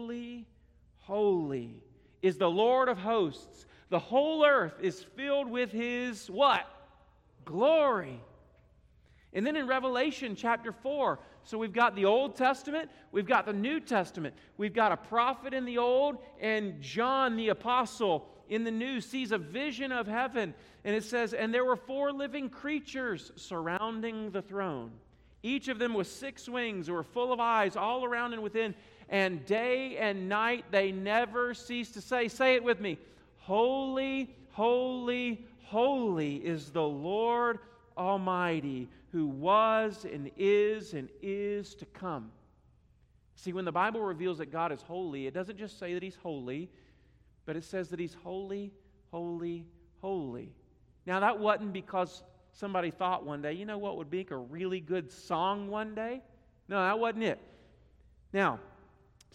holy 1.06 1.82
is 2.22 2.38
the 2.38 2.50
Lord 2.50 2.90
of 2.90 2.98
hosts. 2.98 3.66
The 3.90 4.00
whole 4.00 4.46
earth 4.46 4.74
is 4.82 5.04
filled 5.16 5.50
with 5.50 5.72
his 5.72 6.30
what? 6.30 6.68
Glory. 7.46 8.20
And 9.34 9.46
then 9.46 9.56
in 9.56 9.68
Revelation 9.68 10.36
chapter 10.36 10.72
4, 10.72 11.20
so 11.44 11.58
we've 11.58 11.74
got 11.74 11.96
the 11.96 12.06
Old 12.06 12.36
Testament, 12.36 12.90
we've 13.12 13.28
got 13.28 13.46
the 13.46 13.54
New 13.54 13.80
Testament. 13.80 14.34
We've 14.58 14.74
got 14.74 14.92
a 14.92 14.98
prophet 14.98 15.54
in 15.54 15.66
the 15.66 15.78
Old, 15.78 16.18
and 16.42 16.82
John 16.82 17.36
the 17.36 17.50
Apostle 17.50 18.28
in 18.50 18.64
the 18.64 18.72
New 18.72 19.02
sees 19.02 19.32
a 19.32 19.38
vision 19.38 19.92
of 19.92 20.08
heaven. 20.08 20.56
And 20.84 20.96
it 20.96 21.04
says, 21.04 21.34
And 21.34 21.54
there 21.54 21.66
were 21.66 21.76
four 21.76 22.12
living 22.12 22.50
creatures 22.50 23.32
surrounding 23.36 24.32
the 24.32 24.42
throne. 24.42 24.92
Each 25.44 25.68
of 25.68 25.78
them 25.78 25.94
with 25.94 26.08
six 26.08 26.50
wings, 26.50 26.90
or 26.90 27.04
full 27.04 27.32
of 27.32 27.40
eyes 27.40 27.76
all 27.76 28.04
around 28.04 28.34
and 28.34 28.42
within. 28.42 28.74
And 29.10 29.46
day 29.46 29.98
and 29.98 30.28
night 30.28 30.66
they 30.72 30.92
never 30.92 31.54
cease 31.54 31.92
to 31.92 32.02
say, 32.02 32.28
Say 32.28 32.56
it 32.56 32.64
with 32.64 32.80
me 32.80 32.98
Holy, 33.38 34.36
holy, 34.52 35.46
holy 35.64 36.38
is 36.38 36.72
the 36.72 36.82
Lord 36.82 37.60
Almighty 37.98 38.90
who 39.12 39.28
was 39.28 40.06
and 40.06 40.30
is 40.36 40.94
and 40.94 41.08
is 41.22 41.74
to 41.76 41.86
come. 41.86 42.32
See, 43.36 43.54
when 43.54 43.64
the 43.64 43.72
Bible 43.72 44.02
reveals 44.02 44.40
that 44.40 44.52
God 44.52 44.72
is 44.72 44.82
holy, 44.82 45.28
it 45.28 45.34
doesn't 45.34 45.58
just 45.58 45.80
say 45.80 45.94
that 45.94 46.04
He's 46.04 46.16
holy, 46.16 46.70
but 47.46 47.56
it 47.56 47.64
says 47.64 47.90
that 47.90 48.00
He's 48.00 48.16
holy, 48.24 48.74
holy, 49.12 49.66
holy. 50.02 50.52
Now, 51.06 51.20
that 51.20 51.40
wasn't 51.40 51.72
because 51.72 52.24
somebody 52.52 52.92
thought 52.92 53.26
one 53.26 53.42
day, 53.42 53.54
you 53.54 53.66
know 53.66 53.78
what 53.78 53.98
would 53.98 54.12
make 54.12 54.32
a 54.32 54.38
really 54.38 54.80
good 54.80 55.12
song 55.12 55.70
one 55.70 55.96
day? 55.96 56.22
No, 56.68 56.80
that 56.82 56.98
wasn't 56.98 57.24
it. 57.24 57.40
Now, 58.34 58.60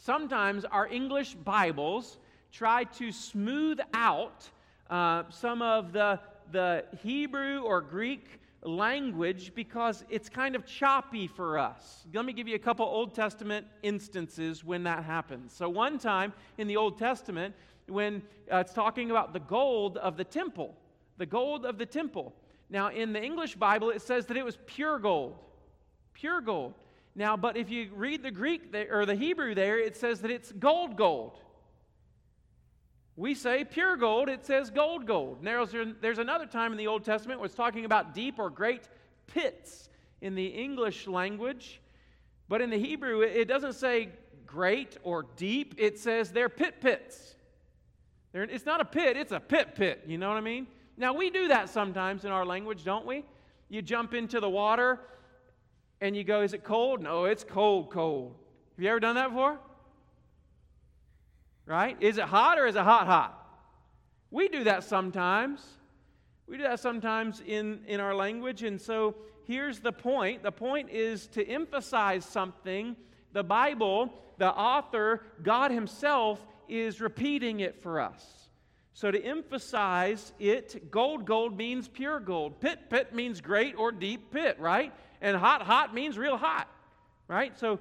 sometimes 0.00 0.64
our 0.64 0.86
English 0.88 1.34
Bibles 1.34 2.18
try 2.52 2.84
to 2.84 3.12
smooth 3.12 3.78
out 3.92 4.48
uh, 4.88 5.24
some 5.30 5.62
of 5.62 5.92
the, 5.92 6.18
the 6.50 6.84
Hebrew 7.02 7.60
or 7.60 7.80
Greek 7.80 8.40
language 8.62 9.52
because 9.54 10.04
it's 10.10 10.28
kind 10.28 10.56
of 10.56 10.66
choppy 10.66 11.26
for 11.26 11.58
us. 11.58 12.04
Let 12.12 12.24
me 12.24 12.32
give 12.32 12.48
you 12.48 12.56
a 12.56 12.58
couple 12.60 12.86
Old 12.86 13.14
Testament 13.14 13.66
instances 13.82 14.64
when 14.64 14.82
that 14.84 15.04
happens. 15.04 15.52
So, 15.52 15.68
one 15.68 15.98
time 15.98 16.32
in 16.58 16.66
the 16.66 16.76
Old 16.76 16.98
Testament, 16.98 17.54
when 17.86 18.22
uh, 18.52 18.58
it's 18.58 18.72
talking 18.72 19.10
about 19.10 19.32
the 19.32 19.40
gold 19.40 19.96
of 19.98 20.16
the 20.16 20.24
temple, 20.24 20.74
the 21.18 21.26
gold 21.26 21.64
of 21.64 21.78
the 21.78 21.86
temple. 21.86 22.34
Now, 22.68 22.88
in 22.88 23.12
the 23.12 23.22
English 23.22 23.56
Bible, 23.56 23.90
it 23.90 24.02
says 24.02 24.26
that 24.26 24.36
it 24.36 24.44
was 24.44 24.58
pure 24.66 24.98
gold. 24.98 25.36
Pure 26.14 26.42
gold. 26.42 26.74
Now, 27.14 27.36
but 27.36 27.56
if 27.56 27.70
you 27.70 27.90
read 27.94 28.22
the 28.22 28.30
Greek 28.30 28.72
there, 28.72 29.00
or 29.00 29.04
the 29.06 29.14
Hebrew 29.14 29.54
there, 29.54 29.78
it 29.78 29.96
says 29.96 30.20
that 30.20 30.30
it's 30.30 30.52
gold, 30.52 30.96
gold. 30.96 31.38
We 33.16 33.34
say 33.34 33.64
pure 33.64 33.96
gold, 33.96 34.28
it 34.28 34.46
says 34.46 34.70
gold, 34.70 35.06
gold. 35.06 35.38
There's, 35.42 35.74
there's 36.00 36.18
another 36.18 36.46
time 36.46 36.72
in 36.72 36.78
the 36.78 36.86
Old 36.86 37.04
Testament 37.04 37.40
where 37.40 37.46
it's 37.46 37.54
talking 37.54 37.84
about 37.84 38.14
deep 38.14 38.38
or 38.38 38.48
great 38.48 38.88
pits 39.26 39.90
in 40.20 40.34
the 40.34 40.46
English 40.46 41.06
language. 41.06 41.80
But 42.48 42.60
in 42.60 42.70
the 42.70 42.78
Hebrew, 42.78 43.20
it 43.20 43.46
doesn't 43.46 43.74
say 43.74 44.10
great 44.46 44.96
or 45.02 45.26
deep, 45.36 45.74
it 45.78 45.98
says 45.98 46.30
they're 46.30 46.48
pit 46.48 46.80
pits. 46.80 47.34
They're, 48.32 48.44
it's 48.44 48.66
not 48.66 48.80
a 48.80 48.84
pit, 48.84 49.16
it's 49.16 49.32
a 49.32 49.40
pit 49.40 49.74
pit. 49.74 50.04
You 50.06 50.18
know 50.18 50.28
what 50.28 50.36
I 50.36 50.40
mean? 50.40 50.66
Now, 50.96 51.12
we 51.12 51.30
do 51.30 51.48
that 51.48 51.68
sometimes 51.68 52.24
in 52.24 52.30
our 52.30 52.44
language, 52.44 52.84
don't 52.84 53.06
we? 53.06 53.24
You 53.68 53.82
jump 53.82 54.14
into 54.14 54.40
the 54.40 54.50
water 54.50 55.00
and 56.00 56.16
you 56.16 56.24
go, 56.24 56.42
Is 56.42 56.52
it 56.52 56.64
cold? 56.64 57.02
No, 57.02 57.24
it's 57.24 57.44
cold, 57.44 57.90
cold. 57.90 58.34
Have 58.76 58.84
you 58.84 58.90
ever 58.90 59.00
done 59.00 59.16
that 59.16 59.28
before? 59.28 59.58
right? 61.70 61.96
Is 62.00 62.18
it 62.18 62.24
hot 62.24 62.58
or 62.58 62.66
is 62.66 62.74
it 62.74 62.82
hot, 62.82 63.06
hot? 63.06 63.36
We 64.32 64.48
do 64.48 64.64
that 64.64 64.82
sometimes. 64.82 65.64
We 66.48 66.56
do 66.56 66.64
that 66.64 66.80
sometimes 66.80 67.42
in, 67.46 67.82
in 67.86 68.00
our 68.00 68.12
language. 68.12 68.64
And 68.64 68.80
so 68.80 69.14
here's 69.46 69.78
the 69.78 69.92
point 69.92 70.42
the 70.42 70.50
point 70.50 70.90
is 70.90 71.28
to 71.28 71.46
emphasize 71.46 72.24
something. 72.24 72.96
The 73.32 73.44
Bible, 73.44 74.12
the 74.38 74.50
author, 74.50 75.22
God 75.44 75.70
Himself, 75.70 76.44
is 76.68 77.00
repeating 77.00 77.60
it 77.60 77.80
for 77.80 78.00
us. 78.00 78.48
So 78.92 79.12
to 79.12 79.24
emphasize 79.24 80.32
it, 80.40 80.90
gold, 80.90 81.24
gold 81.24 81.56
means 81.56 81.86
pure 81.86 82.18
gold. 82.18 82.60
Pit, 82.60 82.90
pit 82.90 83.14
means 83.14 83.40
great 83.40 83.76
or 83.76 83.92
deep 83.92 84.32
pit, 84.32 84.56
right? 84.58 84.92
And 85.20 85.36
hot, 85.36 85.62
hot 85.62 85.94
means 85.94 86.16
real 86.16 86.36
hot, 86.36 86.68
right? 87.28 87.58
So 87.58 87.78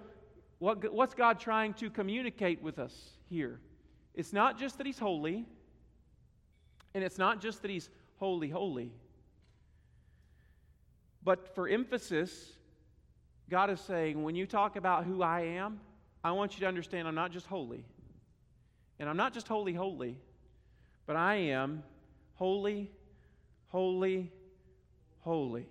what, 0.60 0.92
what's 0.94 1.14
God 1.14 1.40
trying 1.40 1.74
to 1.76 1.90
communicate 1.90 2.62
with 2.62 2.80
us 2.80 2.94
here? 3.30 3.60
It's 4.14 4.34
not 4.34 4.60
just 4.60 4.78
that 4.78 4.86
he's 4.86 5.00
holy, 5.00 5.46
and 6.94 7.04
it's 7.04 7.18
not 7.18 7.42
just 7.42 7.62
that 7.62 7.72
he's 7.72 7.90
holy, 8.18 8.50
holy. 8.50 8.92
But 11.24 11.54
for 11.56 11.68
emphasis, 11.68 12.54
God 13.50 13.70
is 13.70 13.80
saying, 13.80 14.22
when 14.22 14.36
you 14.36 14.46
talk 14.46 14.76
about 14.76 15.06
who 15.06 15.22
I 15.22 15.42
am, 15.42 15.80
I 16.24 16.32
want 16.32 16.56
you 16.56 16.60
to 16.62 16.68
understand 16.68 17.08
I'm 17.08 17.16
not 17.16 17.32
just 17.32 17.48
holy. 17.48 17.86
And 19.00 19.08
I'm 19.08 19.18
not 19.18 19.34
just 19.34 19.48
holy, 19.48 19.74
holy, 19.74 20.18
but 21.08 21.16
I 21.16 21.36
am 21.36 21.84
holy, 22.36 22.92
holy, 23.70 24.32
holy. 25.22 25.68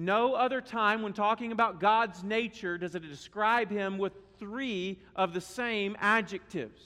No 0.00 0.34
other 0.34 0.60
time 0.60 1.02
when 1.02 1.12
talking 1.12 1.50
about 1.50 1.80
God's 1.80 2.22
nature 2.22 2.78
does 2.78 2.94
it 2.94 3.00
describe 3.00 3.68
him 3.68 3.98
with 3.98 4.12
three 4.38 5.00
of 5.16 5.34
the 5.34 5.40
same 5.40 5.96
adjectives. 5.98 6.80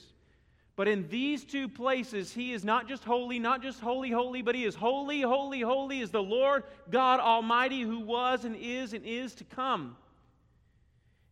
But 0.76 0.88
in 0.88 1.06
these 1.10 1.44
two 1.44 1.68
places, 1.68 2.32
he 2.32 2.54
is 2.54 2.64
not 2.64 2.88
just 2.88 3.04
holy, 3.04 3.38
not 3.38 3.62
just 3.62 3.80
holy, 3.80 4.10
holy, 4.10 4.40
but 4.40 4.54
he 4.54 4.64
is 4.64 4.74
holy, 4.74 5.20
holy, 5.20 5.60
holy 5.60 6.00
is 6.00 6.10
the 6.10 6.22
Lord 6.22 6.64
God 6.90 7.20
Almighty 7.20 7.82
who 7.82 8.00
was 8.00 8.46
and 8.46 8.56
is 8.56 8.94
and 8.94 9.04
is 9.04 9.34
to 9.34 9.44
come. 9.44 9.94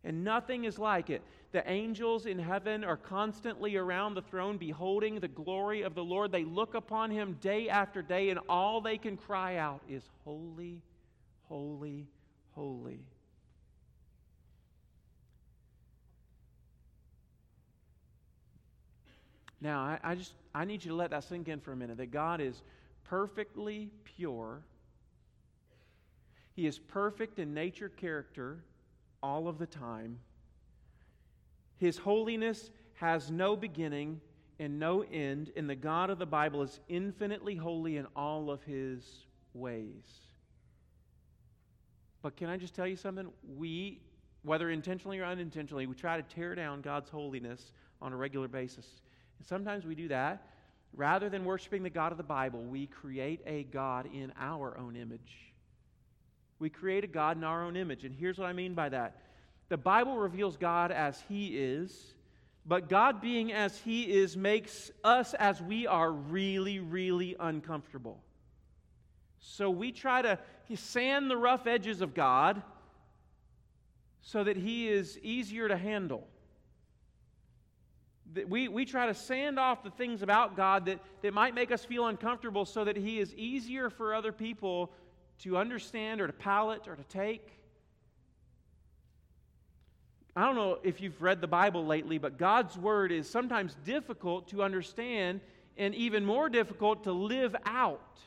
And 0.03 0.23
nothing 0.23 0.65
is 0.65 0.77
like 0.77 1.09
it. 1.09 1.23
The 1.51 1.67
angels 1.67 2.27
in 2.27 2.37
heaven 2.37 2.83
are 2.83 2.95
constantly 2.95 3.75
around 3.75 4.13
the 4.13 4.21
throne, 4.21 4.57
beholding 4.57 5.19
the 5.19 5.27
glory 5.27 5.81
of 5.81 5.95
the 5.95 6.03
Lord. 6.03 6.31
They 6.31 6.45
look 6.45 6.75
upon 6.75 7.09
him 7.09 7.39
day 7.41 7.69
after 7.69 8.03
day, 8.03 8.29
and 8.29 8.39
all 8.47 8.81
they 8.81 8.99
can 8.99 9.17
cry 9.17 9.55
out 9.55 9.81
is, 9.89 10.03
Holy, 10.23 10.83
holy, 11.51 12.07
holy. 12.51 13.01
Now, 19.59 19.81
I, 19.81 19.99
I, 20.01 20.15
just 20.15 20.33
I 20.55 20.63
need 20.63 20.85
you 20.85 20.91
to 20.91 20.95
let 20.95 21.09
that 21.09 21.25
sink 21.25 21.49
in 21.49 21.59
for 21.59 21.73
a 21.73 21.75
minute 21.75 21.97
that 21.97 22.09
God 22.09 22.39
is 22.39 22.61
perfectly 23.03 23.91
pure. 24.05 24.61
He 26.55 26.65
is 26.65 26.79
perfect 26.79 27.37
in 27.37 27.53
nature, 27.53 27.89
character, 27.89 28.63
all 29.21 29.49
of 29.49 29.59
the 29.59 29.67
time. 29.67 30.19
His 31.79 31.97
holiness 31.97 32.71
has 32.93 33.29
no 33.29 33.57
beginning 33.57 34.21
and 34.57 34.79
no 34.79 35.01
end, 35.01 35.51
and 35.57 35.69
the 35.69 35.75
God 35.75 36.09
of 36.09 36.17
the 36.17 36.25
Bible 36.25 36.61
is 36.61 36.79
infinitely 36.87 37.55
holy 37.55 37.97
in 37.97 38.07
all 38.15 38.49
of 38.49 38.63
his 38.63 39.25
ways. 39.53 40.30
But 42.21 42.35
can 42.35 42.49
I 42.49 42.57
just 42.57 42.75
tell 42.75 42.87
you 42.87 42.95
something? 42.95 43.27
We, 43.57 43.99
whether 44.43 44.69
intentionally 44.69 45.19
or 45.19 45.25
unintentionally, 45.25 45.87
we 45.87 45.95
try 45.95 46.17
to 46.17 46.23
tear 46.35 46.55
down 46.55 46.81
God's 46.81 47.09
holiness 47.09 47.73
on 48.01 48.13
a 48.13 48.15
regular 48.15 48.47
basis. 48.47 48.85
And 49.39 49.47
sometimes 49.47 49.85
we 49.85 49.95
do 49.95 50.07
that. 50.09 50.47
Rather 50.93 51.29
than 51.29 51.45
worshiping 51.45 51.83
the 51.83 51.89
God 51.89 52.11
of 52.11 52.17
the 52.17 52.23
Bible, 52.23 52.63
we 52.63 52.85
create 52.85 53.41
a 53.45 53.63
God 53.63 54.09
in 54.13 54.33
our 54.37 54.77
own 54.77 54.95
image. 54.95 55.53
We 56.59 56.69
create 56.69 57.03
a 57.03 57.07
God 57.07 57.37
in 57.37 57.43
our 57.43 57.63
own 57.63 57.75
image. 57.75 58.03
And 58.03 58.13
here's 58.13 58.37
what 58.37 58.47
I 58.47 58.53
mean 58.53 58.73
by 58.73 58.89
that 58.89 59.15
the 59.69 59.77
Bible 59.77 60.17
reveals 60.17 60.57
God 60.57 60.91
as 60.91 61.23
He 61.29 61.57
is, 61.57 62.13
but 62.65 62.89
God 62.89 63.21
being 63.21 63.53
as 63.53 63.77
He 63.79 64.03
is 64.03 64.35
makes 64.35 64.91
us 65.03 65.33
as 65.33 65.61
we 65.61 65.87
are 65.87 66.11
really, 66.11 66.79
really 66.79 67.37
uncomfortable. 67.39 68.21
So 69.41 69.69
we 69.69 69.91
try 69.91 70.21
to 70.21 70.39
sand 70.73 71.29
the 71.29 71.35
rough 71.35 71.67
edges 71.67 71.99
of 71.99 72.13
God 72.13 72.61
so 74.21 74.43
that 74.43 74.55
He 74.55 74.87
is 74.87 75.19
easier 75.21 75.67
to 75.67 75.75
handle 75.75 76.25
we, 78.47 78.67
we 78.67 78.85
try 78.85 79.07
to 79.07 79.13
sand 79.13 79.59
off 79.59 79.83
the 79.83 79.91
things 79.91 80.21
about 80.21 80.55
God 80.55 80.85
that, 80.85 80.99
that 81.21 81.33
might 81.33 81.53
make 81.53 81.71
us 81.71 81.83
feel 81.83 82.07
uncomfortable 82.07 82.65
so 82.65 82.85
that 82.85 82.95
He 82.95 83.19
is 83.19 83.33
easier 83.35 83.89
for 83.89 84.13
other 84.13 84.31
people 84.31 84.91
to 85.39 85.57
understand 85.57 86.21
or 86.21 86.27
to 86.27 86.33
palate 86.33 86.87
or 86.87 86.95
to 86.95 87.03
take. 87.03 87.45
I 90.35 90.45
don't 90.45 90.55
know 90.55 90.79
if 90.83 91.01
you've 91.01 91.21
read 91.21 91.41
the 91.41 91.47
Bible 91.47 91.85
lately, 91.85 92.17
but 92.17 92.37
God's 92.37 92.77
Word 92.77 93.11
is 93.11 93.29
sometimes 93.29 93.75
difficult 93.83 94.47
to 94.49 94.63
understand 94.63 95.41
and 95.77 95.93
even 95.95 96.25
more 96.25 96.47
difficult 96.47 97.03
to 97.03 97.11
live 97.11 97.55
out. 97.65 98.19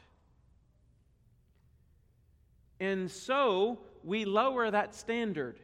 And 2.85 3.11
so 3.11 3.79
we 4.03 4.25
lower 4.25 4.71
that 4.71 4.95
standard 4.95 5.59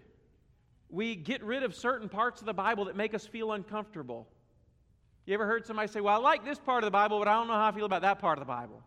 we 0.90 1.14
get 1.14 1.42
rid 1.42 1.62
of 1.62 1.74
certain 1.74 2.08
parts 2.08 2.40
of 2.40 2.46
the 2.46 2.52
Bible 2.52 2.86
that 2.86 2.96
make 2.96 3.14
us 3.14 3.26
feel 3.26 3.52
uncomfortable. 3.52 4.26
You 5.24 5.34
ever 5.34 5.46
heard 5.46 5.64
somebody 5.64 5.88
say, 5.88 6.00
Well, 6.00 6.14
I 6.14 6.18
like 6.18 6.44
this 6.44 6.58
part 6.58 6.82
of 6.82 6.88
the 6.88 6.92
Bible, 6.92 7.18
but 7.18 7.28
I 7.28 7.34
don't 7.34 7.46
know 7.46 7.54
how 7.54 7.68
I 7.68 7.72
feel 7.72 7.84
about 7.84 8.02
that 8.02 8.18
part 8.18 8.38
of 8.38 8.40
the 8.40 8.52
Bible? 8.52 8.82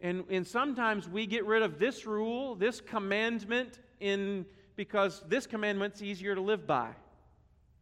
And, 0.00 0.24
and 0.28 0.46
sometimes 0.46 1.08
we 1.08 1.26
get 1.26 1.46
rid 1.46 1.62
of 1.62 1.78
this 1.78 2.04
rule, 2.04 2.54
this 2.54 2.82
commandment, 2.82 3.80
in, 3.98 4.44
because 4.76 5.24
this 5.26 5.46
commandment's 5.46 6.02
easier 6.02 6.34
to 6.34 6.40
live 6.42 6.66
by. 6.66 6.90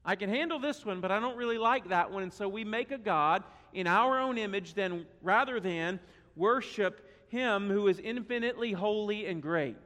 I 0.04 0.14
can 0.14 0.30
handle 0.30 0.60
this 0.60 0.86
one, 0.86 1.00
but 1.00 1.10
I 1.10 1.18
don't 1.18 1.36
really 1.36 1.58
like 1.58 1.88
that 1.88 2.12
one. 2.12 2.22
And 2.22 2.32
so 2.32 2.46
we 2.46 2.62
make 2.62 2.92
a 2.92 2.98
God 2.98 3.42
in 3.72 3.88
our 3.88 4.20
own 4.20 4.38
image 4.38 4.74
then, 4.74 5.06
rather 5.22 5.58
than 5.58 5.98
worship 6.36 7.04
Him 7.28 7.68
who 7.68 7.88
is 7.88 7.98
infinitely 7.98 8.72
holy 8.72 9.26
and 9.26 9.42
great. 9.42 9.76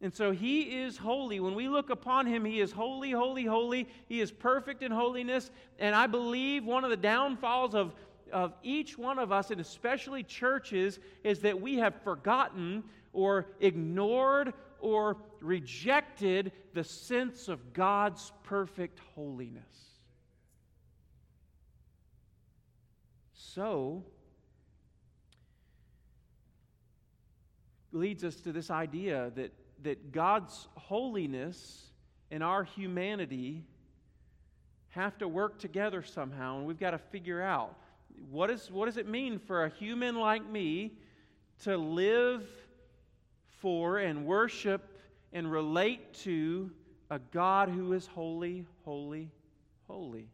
And 0.00 0.12
so 0.12 0.32
he 0.32 0.82
is 0.82 0.98
holy. 0.98 1.40
When 1.40 1.54
we 1.54 1.68
look 1.68 1.88
upon 1.88 2.26
him, 2.26 2.44
he 2.44 2.60
is 2.60 2.70
holy, 2.70 3.10
holy, 3.10 3.44
holy. 3.44 3.88
He 4.06 4.20
is 4.20 4.30
perfect 4.30 4.82
in 4.82 4.92
holiness. 4.92 5.50
And 5.78 5.94
I 5.94 6.06
believe 6.06 6.64
one 6.64 6.84
of 6.84 6.90
the 6.90 6.96
downfalls 6.96 7.74
of, 7.74 7.94
of 8.30 8.52
each 8.62 8.98
one 8.98 9.18
of 9.18 9.32
us, 9.32 9.50
and 9.50 9.62
especially 9.62 10.22
churches, 10.22 10.98
is 11.22 11.40
that 11.40 11.58
we 11.58 11.76
have 11.76 11.94
forgotten 12.02 12.84
or 13.14 13.46
ignored 13.60 14.52
or 14.78 15.16
rejected 15.40 16.52
the 16.74 16.84
sense 16.84 17.48
of 17.48 17.72
God's 17.72 18.30
perfect 18.42 19.00
holiness. 19.14 19.62
So, 23.32 24.04
leads 27.94 28.24
us 28.24 28.36
to 28.36 28.52
this 28.52 28.70
idea 28.70 29.32
that 29.34 29.52
that 29.84 30.12
God's 30.12 30.68
holiness 30.76 31.90
and 32.30 32.42
our 32.42 32.64
humanity 32.64 33.64
have 34.90 35.18
to 35.18 35.28
work 35.28 35.58
together 35.58 36.02
somehow, 36.02 36.58
and 36.58 36.66
we've 36.66 36.78
got 36.78 36.92
to 36.92 36.98
figure 36.98 37.42
out 37.42 37.76
what, 38.30 38.50
is, 38.50 38.70
what 38.70 38.86
does 38.86 38.96
it 38.96 39.08
mean 39.08 39.38
for 39.38 39.64
a 39.64 39.68
human 39.68 40.14
like 40.16 40.48
me 40.48 40.92
to 41.64 41.76
live 41.76 42.46
for 43.60 43.98
and 43.98 44.24
worship 44.24 45.00
and 45.32 45.50
relate 45.50 46.14
to 46.14 46.70
a 47.10 47.18
God 47.18 47.68
who 47.68 47.92
is 47.92 48.06
holy, 48.06 48.66
holy, 48.84 49.30
holy. 49.88 50.28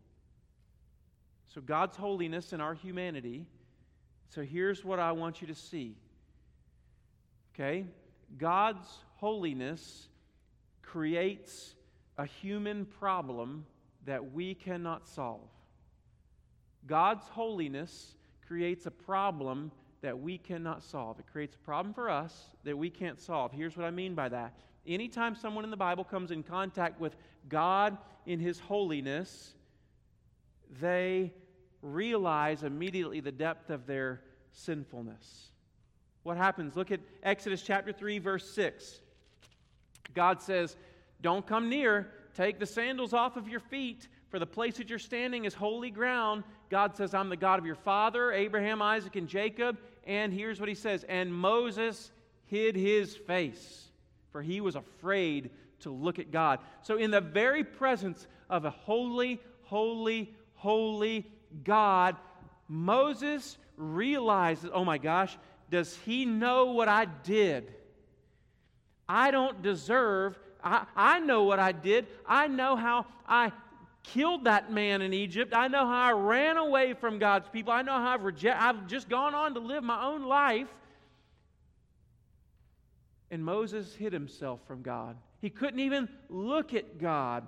So, 1.47 1.61
God's 1.61 1.97
holiness 1.97 2.53
and 2.53 2.63
our 2.63 2.75
humanity. 2.75 3.45
So, 4.29 4.43
here's 4.43 4.85
what 4.85 5.01
I 5.01 5.13
want 5.13 5.41
you 5.41 5.47
to 5.49 5.55
see. 5.55 5.97
Okay? 7.61 7.85
God's 8.39 8.89
holiness 9.17 10.09
creates 10.81 11.75
a 12.17 12.25
human 12.25 12.87
problem 12.87 13.67
that 14.07 14.33
we 14.33 14.55
cannot 14.55 15.07
solve. 15.07 15.49
God's 16.87 17.29
holiness 17.29 18.15
creates 18.47 18.87
a 18.87 18.91
problem 18.91 19.71
that 20.01 20.19
we 20.19 20.39
cannot 20.39 20.83
solve. 20.83 21.19
It 21.19 21.27
creates 21.31 21.55
a 21.55 21.59
problem 21.59 21.93
for 21.93 22.09
us 22.09 22.47
that 22.65 22.77
we 22.77 22.89
can't 22.89 23.21
solve. 23.21 23.53
Here's 23.53 23.77
what 23.77 23.85
I 23.85 23.91
mean 23.91 24.15
by 24.15 24.31
that. 24.31 24.55
Anytime 24.87 25.35
someone 25.35 25.65
in 25.65 25.71
the 25.71 25.77
Bible 25.77 26.05
comes 26.05 26.31
in 26.31 26.43
contact 26.43 26.99
with 26.99 27.15
God 27.51 27.99
in 28.25 28.41
His 28.41 28.59
holiness, 28.59 29.53
they 30.81 31.35
realize 31.83 32.63
immediately 32.63 33.21
the 33.21 33.33
depth 33.33 33.69
of 33.69 33.87
their 33.87 34.23
sinfulness. 34.51 35.50
What 36.23 36.37
happens? 36.37 36.77
Look 36.77 36.91
at 36.91 37.01
Exodus 37.23 37.63
chapter 37.63 37.93
3, 37.93 38.19
verse 38.19 38.49
6. 38.51 39.01
God 40.15 40.43
says, 40.43 40.77
Don't 41.23 41.47
come 41.47 41.69
near. 41.69 42.13
Take 42.35 42.59
the 42.59 42.67
sandals 42.67 43.13
off 43.13 43.37
of 43.37 43.49
your 43.49 43.61
feet, 43.61 44.07
for 44.29 44.39
the 44.39 44.47
place 44.47 44.77
that 44.77 44.89
you're 44.89 44.99
standing 44.99 45.45
is 45.45 45.55
holy 45.55 45.91
ground. 45.91 46.45
God 46.69 46.97
says, 46.97 47.15
I'm 47.15 47.29
the 47.29 47.37
God 47.37 47.59
of 47.59 47.67
your 47.67 47.75
father, 47.75 48.33
Abraham, 48.33 48.81
Isaac, 48.81 49.17
and 49.17 49.29
Jacob. 49.29 49.79
And 50.05 50.33
here's 50.33 50.61
what 50.61 50.69
he 50.69 50.75
says 50.75 51.05
And 51.09 51.35
Moses 51.35 52.11
hid 52.47 52.77
his 52.77 53.17
face, 53.17 53.91
for 54.31 54.43
he 54.43 54.61
was 54.61 54.77
afraid 54.77 55.51
to 55.81 55.91
look 55.91 56.19
at 56.19 56.31
God. 56.31 56.61
So, 56.83 56.97
in 56.97 57.11
the 57.11 57.21
very 57.21 57.65
presence 57.65 58.27
of 58.49 58.65
a 58.65 58.71
holy, 58.71 59.41
holy, 59.63 60.35
holy 60.55 61.27
God, 61.65 62.17
Moses 62.69 63.57
realizes, 63.77 64.71
oh 64.73 64.85
my 64.85 64.99
gosh, 64.99 65.37
does 65.71 65.97
he 66.05 66.25
know 66.25 66.67
what 66.67 66.89
I 66.89 67.05
did? 67.05 67.73
I 69.09 69.31
don't 69.31 69.63
deserve, 69.63 70.39
I, 70.63 70.87
I 70.95 71.21
know 71.21 71.45
what 71.45 71.59
I 71.59 71.73
did. 71.73 72.07
I 72.27 72.49
know 72.49 72.77
how 72.77 73.07
I 73.27 73.53
killed 74.03 74.45
that 74.45 74.73
man 74.73 75.03
in 75.03 75.13
Egypt. 75.13 75.53
I 75.55 75.69
know 75.69 75.87
how 75.87 76.09
I 76.09 76.13
ran 76.13 76.57
away 76.57 76.95
from 76.95 77.19
God's 77.19 77.49
people. 77.49 77.73
I 77.73 77.83
know 77.83 77.93
how 77.93 78.15
I've 78.15 78.25
rejected, 78.25 78.63
I've 78.63 78.87
just 78.87 79.09
gone 79.09 79.35
on 79.35 79.55
to 79.55 79.61
live 79.61 79.85
my 79.85 80.05
own 80.05 80.25
life. 80.25 80.69
And 83.31 83.45
Moses 83.45 83.95
hid 83.95 84.13
himself 84.13 84.61
from 84.67 84.83
God. 84.83 85.17
He 85.41 85.51
couldn't 85.51 85.81
even 85.81 86.09
look 86.29 86.75
at 86.75 86.99
God. 86.99 87.47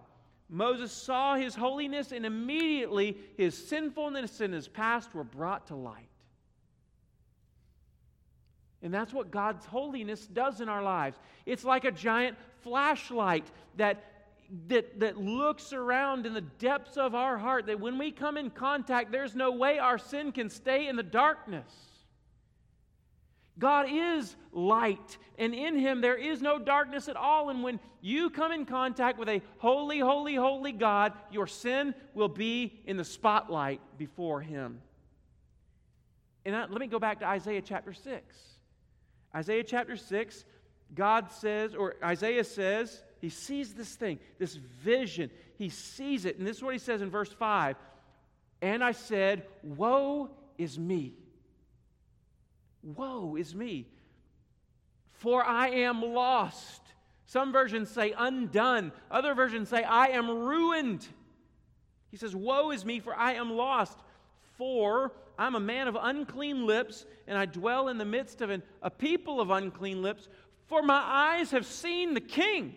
Moses 0.49 0.93
saw 0.93 1.35
his 1.35 1.55
holiness, 1.55 2.13
and 2.13 2.25
immediately 2.27 3.17
his 3.37 3.57
sinfulness 3.57 4.41
and 4.41 4.53
his 4.53 4.69
past 4.69 5.15
were 5.15 5.25
brought 5.25 5.69
to 5.69 5.75
light. 5.75 6.12
And 8.83 8.93
that's 8.93 9.13
what 9.13 9.31
God's 9.31 9.65
holiness 9.65 10.27
does 10.27 10.61
in 10.61 10.69
our 10.69 10.83
lives. 10.83 11.17
It's 11.47 11.65
like 11.65 11.85
a 11.85 11.93
giant 11.93 12.37
flashlight 12.63 13.47
that, 13.77 14.05
that, 14.69 14.99
that 15.01 15.17
looks 15.17 15.73
around 15.73 16.27
in 16.27 16.35
the 16.35 16.41
depths 16.41 16.97
of 16.97 17.15
our 17.15 17.39
heart, 17.39 17.67
that 17.67 17.79
when 17.79 17.97
we 17.97 18.11
come 18.11 18.37
in 18.37 18.51
contact, 18.51 19.13
there's 19.13 19.37
no 19.37 19.53
way 19.53 19.79
our 19.79 19.99
sin 19.99 20.33
can 20.33 20.51
stay 20.51 20.89
in 20.89 20.97
the 20.97 21.03
darkness. 21.03 21.73
God 23.59 23.87
is 23.91 24.35
light, 24.51 25.19
and 25.39 25.55
in 25.55 25.79
Him 25.79 26.01
there 26.01 26.17
is 26.17 26.41
no 26.41 26.59
darkness 26.59 27.09
at 27.09 27.17
all. 27.17 27.51
And 27.51 27.63
when 27.63 27.79
you 28.01 28.31
come 28.31 28.51
in 28.51 28.65
contact 28.65 29.19
with 29.19 29.29
a 29.29 29.43
holy, 29.59 30.01
holy, 30.01 30.35
holy 30.35 30.73
God, 30.73 31.13
your 31.31 31.47
sin 31.47 31.95
will 32.15 32.29
be 32.29 32.81
in 32.87 32.97
the 32.97 33.05
spotlight 33.05 33.81
before 33.99 34.41
Him. 34.41 34.81
And 36.45 36.57
let 36.57 36.81
me 36.81 36.89
go 36.89 36.99
back 36.99 37.21
to 37.21 37.27
Isaiah 37.27 37.63
chapter 37.63 37.93
6. 37.93 38.52
Isaiah 39.35 39.65
chapter 39.65 39.97
6, 39.97 40.45
God 40.95 41.31
says, 41.31 41.75
or 41.75 41.97
Isaiah 42.03 42.45
says, 42.45 43.03
he 43.23 43.29
sees 43.29 43.73
this 43.73 43.95
thing, 43.95 44.19
this 44.39 44.57
vision. 44.57 45.31
He 45.57 45.69
sees 45.69 46.25
it. 46.25 46.39
And 46.39 46.47
this 46.47 46.57
is 46.57 46.63
what 46.63 46.75
he 46.75 46.79
says 46.79 47.03
in 47.03 47.09
verse 47.09 47.33
5 47.33 47.77
And 48.61 48.83
I 48.83 48.93
said, 48.93 49.47
Woe 49.63 50.31
is 50.59 50.77
me. 50.77 51.15
Woe 52.83 53.37
is 53.37 53.55
me. 53.55 53.87
For 55.13 55.45
I 55.45 55.69
am 55.69 56.03
lost. 56.03 56.83
Some 57.27 57.53
versions 57.53 57.89
say 57.89 58.13
undone. 58.19 58.91
Other 59.09 59.35
versions 59.35 59.69
say, 59.69 59.85
I 59.85 60.09
am 60.09 60.29
ruined. 60.29 61.07
He 62.11 62.17
says, 62.17 62.35
Woe 62.35 62.73
is 62.73 62.85
me, 62.85 62.99
for 62.99 63.15
I 63.15 63.35
am 63.35 63.53
lost. 63.53 63.97
For 64.59 65.13
I'm 65.39 65.55
a 65.55 65.61
man 65.61 65.89
of 65.89 65.97
unclean 66.01 66.67
lips, 66.67 67.07
and 67.27 67.37
I 67.37 67.47
dwell 67.47 67.89
in 67.89 67.99
the 67.99 68.05
midst 68.05 68.41
of 68.41 68.51
an, 68.51 68.63
a 68.83 68.91
people 68.91 69.41
of 69.41 69.51
unclean 69.51 70.03
lips. 70.03 70.29
For 70.67 70.83
my 70.83 71.03
eyes 71.05 71.51
have 71.51 71.67
seen 71.67 72.15
the 72.15 72.21
King, 72.21 72.77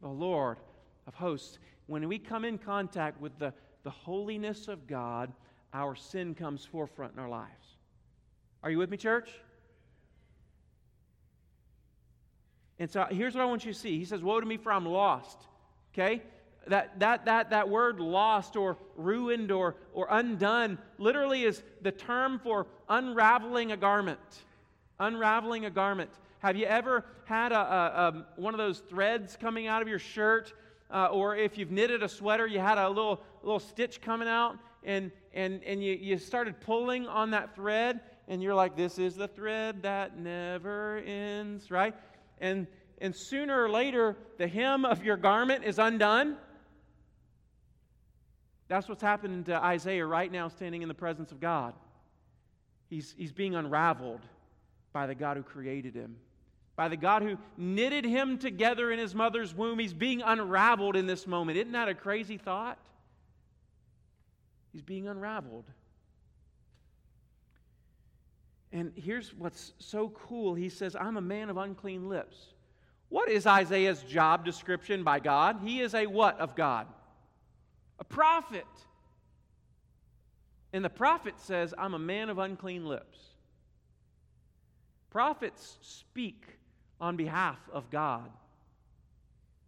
the 0.00 0.08
Lord 0.08 0.58
of 1.06 1.14
hosts. 1.14 1.58
When 1.86 2.08
we 2.08 2.18
come 2.18 2.44
in 2.44 2.58
contact 2.58 3.20
with 3.20 3.38
the, 3.38 3.52
the 3.82 3.90
holiness 3.90 4.68
of 4.68 4.86
God, 4.86 5.32
our 5.72 5.94
sin 5.94 6.34
comes 6.34 6.64
forefront 6.64 7.14
in 7.14 7.18
our 7.18 7.28
lives. 7.28 7.76
Are 8.62 8.70
you 8.70 8.78
with 8.78 8.90
me, 8.90 8.96
church? 8.96 9.30
And 12.78 12.90
so 12.90 13.06
here's 13.10 13.34
what 13.34 13.42
I 13.42 13.46
want 13.46 13.64
you 13.64 13.72
to 13.72 13.78
see. 13.78 13.98
He 13.98 14.04
says, 14.04 14.22
Woe 14.22 14.40
to 14.40 14.46
me, 14.46 14.56
for 14.56 14.72
I'm 14.72 14.86
lost. 14.86 15.38
Okay? 15.92 16.22
That, 16.68 16.98
that, 17.00 17.24
that, 17.24 17.50
that 17.50 17.68
word 17.68 17.98
lost 17.98 18.56
or 18.56 18.76
ruined 18.96 19.50
or, 19.50 19.74
or 19.92 20.06
undone 20.10 20.78
literally 20.98 21.44
is 21.44 21.62
the 21.80 21.90
term 21.90 22.38
for 22.38 22.66
unraveling 22.88 23.72
a 23.72 23.76
garment. 23.76 24.20
Unraveling 25.00 25.64
a 25.64 25.70
garment. 25.70 26.10
Have 26.38 26.56
you 26.56 26.66
ever 26.66 27.04
had 27.24 27.52
a, 27.52 27.58
a, 27.58 28.08
a 28.08 28.26
one 28.40 28.54
of 28.54 28.58
those 28.58 28.78
threads 28.78 29.36
coming 29.40 29.66
out 29.66 29.82
of 29.82 29.88
your 29.88 29.98
shirt? 29.98 30.52
Uh, 30.90 31.06
or 31.06 31.36
if 31.36 31.56
you've 31.56 31.70
knitted 31.70 32.02
a 32.02 32.08
sweater, 32.08 32.46
you 32.46 32.60
had 32.60 32.78
a 32.78 32.88
little, 32.88 33.20
little 33.42 33.60
stitch 33.60 34.00
coming 34.00 34.28
out 34.28 34.56
and, 34.84 35.10
and, 35.32 35.62
and 35.64 35.82
you, 35.82 35.94
you 35.94 36.18
started 36.18 36.60
pulling 36.60 37.06
on 37.06 37.30
that 37.30 37.54
thread 37.54 38.00
and 38.28 38.42
you're 38.42 38.54
like, 38.54 38.76
this 38.76 38.98
is 38.98 39.14
the 39.14 39.28
thread 39.28 39.82
that 39.82 40.18
never 40.18 40.98
ends, 40.98 41.70
right? 41.70 41.94
And, 42.40 42.66
and 43.00 43.14
sooner 43.14 43.64
or 43.64 43.68
later, 43.68 44.16
the 44.38 44.46
hem 44.46 44.84
of 44.84 45.04
your 45.04 45.16
garment 45.16 45.64
is 45.64 45.78
undone 45.78 46.36
that's 48.72 48.88
what's 48.88 49.02
happening 49.02 49.44
to 49.44 49.62
Isaiah 49.62 50.06
right 50.06 50.32
now, 50.32 50.48
standing 50.48 50.80
in 50.80 50.88
the 50.88 50.94
presence 50.94 51.30
of 51.30 51.40
God. 51.40 51.74
He's, 52.88 53.14
he's 53.18 53.30
being 53.30 53.54
unraveled 53.54 54.20
by 54.94 55.06
the 55.06 55.14
God 55.14 55.36
who 55.36 55.42
created 55.42 55.94
him, 55.94 56.16
by 56.74 56.88
the 56.88 56.96
God 56.96 57.22
who 57.22 57.36
knitted 57.58 58.06
him 58.06 58.38
together 58.38 58.90
in 58.90 58.98
his 58.98 59.14
mother's 59.14 59.54
womb. 59.54 59.78
He's 59.78 59.92
being 59.92 60.22
unraveled 60.22 60.96
in 60.96 61.06
this 61.06 61.26
moment. 61.26 61.58
Isn't 61.58 61.72
that 61.72 61.90
a 61.90 61.94
crazy 61.94 62.38
thought? 62.38 62.78
He's 64.72 64.80
being 64.80 65.06
unraveled. 65.06 65.66
And 68.72 68.92
here's 68.96 69.34
what's 69.34 69.74
so 69.80 70.08
cool. 70.08 70.54
He 70.54 70.70
says, 70.70 70.96
I'm 70.98 71.18
a 71.18 71.22
man 71.22 71.50
of 71.50 71.58
unclean 71.58 72.08
lips. 72.08 72.38
What 73.10 73.28
is 73.28 73.46
Isaiah's 73.46 74.02
job 74.02 74.46
description 74.46 75.04
by 75.04 75.20
God? 75.20 75.58
He 75.62 75.82
is 75.82 75.94
a 75.94 76.06
what 76.06 76.40
of 76.40 76.56
God? 76.56 76.86
A 78.02 78.04
prophet. 78.04 78.66
And 80.72 80.84
the 80.84 80.90
prophet 80.90 81.34
says, 81.38 81.72
I'm 81.78 81.94
a 81.94 82.00
man 82.00 82.30
of 82.30 82.38
unclean 82.38 82.84
lips. 82.84 83.18
Prophets 85.10 85.78
speak 85.82 86.58
on 87.00 87.16
behalf 87.16 87.60
of 87.72 87.90
God. 87.90 88.28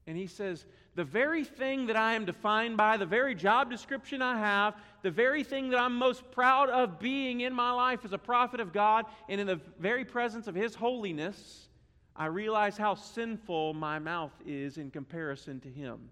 And 0.08 0.18
he 0.18 0.26
says, 0.26 0.66
The 0.96 1.04
very 1.04 1.44
thing 1.44 1.86
that 1.86 1.94
I 1.94 2.14
am 2.14 2.24
defined 2.24 2.76
by, 2.76 2.96
the 2.96 3.06
very 3.06 3.36
job 3.36 3.70
description 3.70 4.20
I 4.20 4.36
have, 4.36 4.74
the 5.02 5.12
very 5.12 5.44
thing 5.44 5.70
that 5.70 5.78
I'm 5.78 5.96
most 5.96 6.28
proud 6.32 6.70
of 6.70 6.98
being 6.98 7.42
in 7.42 7.54
my 7.54 7.70
life 7.70 8.04
as 8.04 8.12
a 8.12 8.18
prophet 8.18 8.58
of 8.58 8.72
God, 8.72 9.06
and 9.28 9.40
in 9.40 9.46
the 9.46 9.60
very 9.78 10.04
presence 10.04 10.48
of 10.48 10.56
his 10.56 10.74
holiness, 10.74 11.68
I 12.16 12.26
realize 12.26 12.76
how 12.76 12.96
sinful 12.96 13.74
my 13.74 14.00
mouth 14.00 14.34
is 14.44 14.76
in 14.76 14.90
comparison 14.90 15.60
to 15.60 15.68
him. 15.68 16.10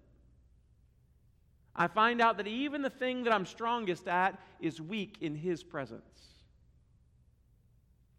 I 1.75 1.87
find 1.87 2.21
out 2.21 2.37
that 2.37 2.47
even 2.47 2.81
the 2.81 2.89
thing 2.89 3.23
that 3.23 3.33
I'm 3.33 3.45
strongest 3.45 4.07
at 4.07 4.39
is 4.59 4.79
weak 4.79 5.17
in 5.21 5.35
His 5.35 5.63
presence. 5.63 6.01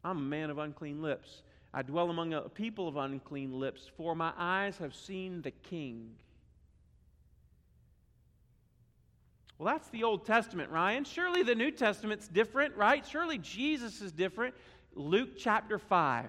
I'm 0.03 0.19
a 0.19 0.21
man 0.21 0.51
of 0.51 0.59
unclean 0.59 1.03
lips. 1.03 1.43
I 1.73 1.83
dwell 1.83 2.11
among 2.11 2.35
a 2.35 2.43
people 2.43 2.89
of 2.89 2.97
unclean 2.97 3.59
lips, 3.59 3.91
for 3.97 4.15
my 4.15 4.33
eyes 4.37 4.77
have 4.79 4.95
seen 4.95 5.43
the 5.43 5.51
King. 5.51 6.11
Well, 9.59 9.73
that's 9.73 9.89
the 9.89 10.03
Old 10.03 10.27
Testament, 10.27 10.71
Ryan. 10.71 11.05
Surely 11.05 11.43
the 11.43 11.55
New 11.55 11.71
Testament's 11.71 12.29
different, 12.29 12.77
right? 12.77 13.07
Surely 13.07 13.39
Jesus 13.39 14.01
is 14.01 14.13
different. 14.13 14.55
Luke 14.95 15.31
chapter 15.39 15.79
5. 15.79 16.27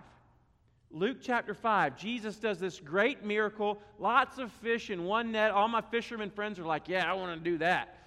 Luke 0.96 1.18
chapter 1.22 1.54
5, 1.54 1.98
Jesus 1.98 2.38
does 2.38 2.58
this 2.58 2.80
great 2.80 3.22
miracle, 3.26 3.82
lots 4.00 4.38
of 4.38 4.50
fish 4.50 4.90
in 4.90 5.04
one 5.04 5.34
net. 5.34 5.52
All 5.52 5.68
my 5.68 5.82
fishermen 5.82 6.30
friends 6.30 6.58
are 6.58 6.64
like, 6.64 6.88
Yeah, 6.88 7.12
I 7.12 7.14
want 7.16 7.38
to 7.38 7.50
do 7.52 7.58
that. 7.58 7.98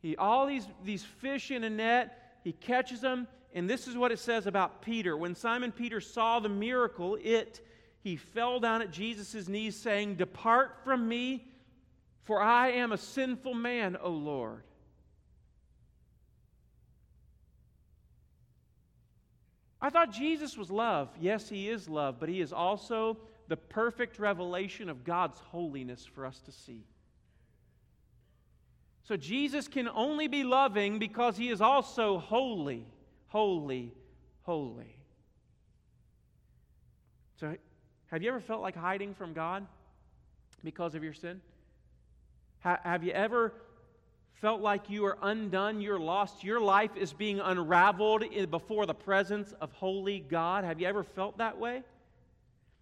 He, 0.00 0.16
all 0.16 0.46
these, 0.46 0.66
these 0.82 1.04
fish 1.04 1.50
in 1.50 1.62
a 1.62 1.68
net, 1.68 2.38
he 2.42 2.52
catches 2.52 3.02
them, 3.02 3.28
and 3.52 3.68
this 3.68 3.86
is 3.86 3.98
what 3.98 4.12
it 4.12 4.18
says 4.18 4.46
about 4.46 4.80
Peter. 4.80 5.14
When 5.14 5.34
Simon 5.34 5.72
Peter 5.72 6.00
saw 6.00 6.40
the 6.40 6.48
miracle, 6.48 7.18
it 7.22 7.60
he 8.00 8.16
fell 8.16 8.60
down 8.60 8.80
at 8.80 8.90
Jesus' 8.90 9.46
knees, 9.46 9.76
saying, 9.76 10.14
Depart 10.14 10.78
from 10.84 11.06
me, 11.06 11.46
for 12.22 12.40
I 12.40 12.70
am 12.70 12.92
a 12.92 12.98
sinful 12.98 13.52
man, 13.52 13.98
O 14.00 14.08
Lord. 14.08 14.62
I 19.84 19.90
thought 19.90 20.10
Jesus 20.10 20.56
was 20.56 20.70
love. 20.70 21.10
Yes, 21.20 21.46
he 21.46 21.68
is 21.68 21.90
love, 21.90 22.16
but 22.18 22.30
he 22.30 22.40
is 22.40 22.54
also 22.54 23.18
the 23.48 23.56
perfect 23.58 24.18
revelation 24.18 24.88
of 24.88 25.04
God's 25.04 25.38
holiness 25.38 26.06
for 26.06 26.24
us 26.24 26.40
to 26.46 26.52
see. 26.52 26.86
So 29.02 29.18
Jesus 29.18 29.68
can 29.68 29.86
only 29.86 30.26
be 30.26 30.42
loving 30.42 30.98
because 30.98 31.36
he 31.36 31.50
is 31.50 31.60
also 31.60 32.16
holy, 32.16 32.86
holy, 33.26 33.92
holy. 34.44 34.96
So, 37.38 37.54
have 38.06 38.22
you 38.22 38.30
ever 38.30 38.40
felt 38.40 38.62
like 38.62 38.76
hiding 38.76 39.12
from 39.12 39.34
God 39.34 39.66
because 40.64 40.94
of 40.94 41.04
your 41.04 41.12
sin? 41.12 41.42
have 42.60 43.04
you 43.04 43.12
ever 43.12 43.52
felt 44.40 44.60
like 44.60 44.90
you 44.90 45.04
are 45.06 45.18
undone, 45.22 45.80
you're 45.80 45.98
lost, 45.98 46.44
your 46.44 46.60
life 46.60 46.96
is 46.96 47.12
being 47.12 47.40
unraveled 47.40 48.24
before 48.50 48.86
the 48.86 48.94
presence 48.94 49.52
of 49.60 49.72
holy 49.72 50.20
God? 50.20 50.64
Have 50.64 50.80
you 50.80 50.86
ever 50.86 51.02
felt 51.02 51.38
that 51.38 51.58
way? 51.58 51.82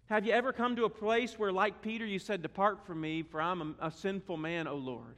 Have 0.07 0.25
you 0.25 0.33
ever 0.33 0.51
come 0.51 0.75
to 0.75 0.85
a 0.85 0.89
place 0.89 1.39
where, 1.39 1.51
like 1.51 1.81
Peter, 1.81 2.05
you 2.05 2.19
said, 2.19 2.41
Depart 2.41 2.85
from 2.85 2.99
me, 3.01 3.23
for 3.23 3.41
I'm 3.41 3.75
a, 3.79 3.87
a 3.87 3.91
sinful 3.91 4.37
man, 4.37 4.67
O 4.67 4.75
Lord? 4.75 5.15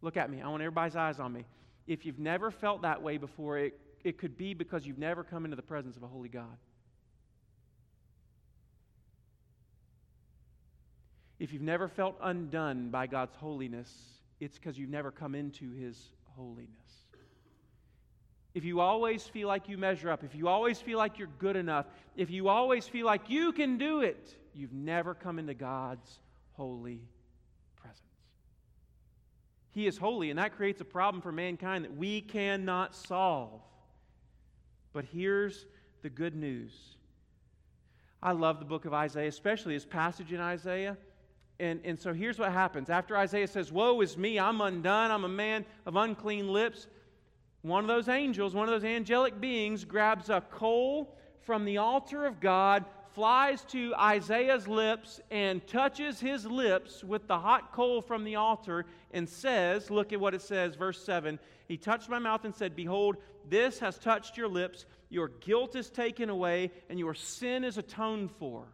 Look 0.00 0.16
at 0.16 0.30
me. 0.30 0.40
I 0.40 0.48
want 0.48 0.62
everybody's 0.62 0.96
eyes 0.96 1.20
on 1.20 1.32
me. 1.32 1.44
If 1.86 2.06
you've 2.06 2.18
never 2.18 2.50
felt 2.50 2.82
that 2.82 3.02
way 3.02 3.18
before, 3.18 3.58
it, 3.58 3.78
it 4.04 4.18
could 4.18 4.36
be 4.36 4.54
because 4.54 4.86
you've 4.86 4.98
never 4.98 5.24
come 5.24 5.44
into 5.44 5.56
the 5.56 5.62
presence 5.62 5.96
of 5.96 6.02
a 6.02 6.06
holy 6.06 6.28
God. 6.28 6.56
If 11.38 11.52
you've 11.52 11.62
never 11.62 11.88
felt 11.88 12.16
undone 12.22 12.90
by 12.90 13.08
God's 13.08 13.34
holiness, 13.34 13.92
it's 14.42 14.58
because 14.58 14.76
you've 14.76 14.90
never 14.90 15.12
come 15.12 15.36
into 15.36 15.70
His 15.70 16.10
holiness. 16.36 16.68
If 18.54 18.64
you 18.64 18.80
always 18.80 19.22
feel 19.22 19.46
like 19.46 19.68
you 19.68 19.78
measure 19.78 20.10
up, 20.10 20.24
if 20.24 20.34
you 20.34 20.48
always 20.48 20.80
feel 20.80 20.98
like 20.98 21.18
you're 21.18 21.28
good 21.38 21.56
enough, 21.56 21.86
if 22.16 22.28
you 22.28 22.48
always 22.48 22.86
feel 22.88 23.06
like 23.06 23.30
you 23.30 23.52
can 23.52 23.78
do 23.78 24.00
it, 24.00 24.36
you've 24.52 24.72
never 24.72 25.14
come 25.14 25.38
into 25.38 25.54
God's 25.54 26.18
holy 26.54 27.02
presence. 27.76 28.02
He 29.70 29.86
is 29.86 29.96
holy, 29.96 30.28
and 30.30 30.38
that 30.40 30.56
creates 30.56 30.80
a 30.80 30.84
problem 30.84 31.22
for 31.22 31.32
mankind 31.32 31.84
that 31.84 31.96
we 31.96 32.20
cannot 32.20 32.96
solve. 32.96 33.60
But 34.92 35.04
here's 35.04 35.66
the 36.02 36.10
good 36.10 36.34
news. 36.34 36.96
I 38.20 38.32
love 38.32 38.58
the 38.58 38.64
book 38.64 38.86
of 38.86 38.92
Isaiah, 38.92 39.28
especially 39.28 39.74
this 39.74 39.86
passage 39.86 40.32
in 40.32 40.40
Isaiah 40.40 40.98
and, 41.62 41.80
and 41.84 41.98
so 41.98 42.12
here's 42.12 42.40
what 42.40 42.50
happens. 42.50 42.90
After 42.90 43.16
Isaiah 43.16 43.46
says, 43.46 43.70
Woe 43.70 44.00
is 44.00 44.18
me, 44.18 44.38
I'm 44.38 44.60
undone, 44.60 45.12
I'm 45.12 45.24
a 45.24 45.28
man 45.28 45.64
of 45.86 45.94
unclean 45.94 46.52
lips, 46.52 46.88
one 47.62 47.84
of 47.84 47.88
those 47.88 48.08
angels, 48.08 48.52
one 48.52 48.68
of 48.68 48.74
those 48.74 48.84
angelic 48.84 49.40
beings, 49.40 49.84
grabs 49.84 50.28
a 50.28 50.40
coal 50.40 51.16
from 51.42 51.64
the 51.64 51.78
altar 51.78 52.26
of 52.26 52.40
God, 52.40 52.84
flies 53.14 53.62
to 53.66 53.94
Isaiah's 53.94 54.66
lips, 54.66 55.20
and 55.30 55.64
touches 55.68 56.18
his 56.18 56.44
lips 56.44 57.04
with 57.04 57.28
the 57.28 57.38
hot 57.38 57.70
coal 57.70 58.02
from 58.02 58.24
the 58.24 58.34
altar, 58.34 58.84
and 59.12 59.28
says, 59.28 59.88
Look 59.88 60.12
at 60.12 60.18
what 60.18 60.34
it 60.34 60.42
says, 60.42 60.74
verse 60.74 61.04
7 61.04 61.38
He 61.68 61.76
touched 61.76 62.08
my 62.08 62.18
mouth 62.18 62.44
and 62.44 62.52
said, 62.54 62.74
Behold, 62.74 63.18
this 63.48 63.78
has 63.78 63.98
touched 63.98 64.36
your 64.36 64.48
lips. 64.48 64.84
your 65.10 65.28
guilt 65.28 65.76
is 65.76 65.90
taken 65.90 66.28
away, 66.28 66.72
and 66.90 66.98
your 66.98 67.14
sin 67.14 67.62
is 67.62 67.78
atoned 67.78 68.32
for. 68.32 68.66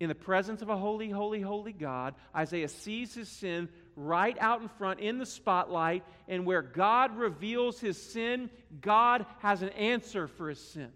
In 0.00 0.08
the 0.08 0.14
presence 0.14 0.62
of 0.62 0.70
a 0.70 0.76
holy, 0.76 1.10
holy, 1.10 1.42
holy 1.42 1.74
God, 1.74 2.14
Isaiah 2.34 2.68
sees 2.68 3.14
his 3.14 3.28
sin 3.28 3.68
right 3.94 4.36
out 4.40 4.62
in 4.62 4.68
front 4.68 5.00
in 5.00 5.18
the 5.18 5.26
spotlight, 5.26 6.04
and 6.26 6.46
where 6.46 6.62
God 6.62 7.16
reveals 7.18 7.78
his 7.78 8.00
sin, 8.00 8.48
God 8.80 9.26
has 9.40 9.60
an 9.60 9.68
answer 9.70 10.26
for 10.26 10.48
his 10.48 10.58
sin. 10.58 10.88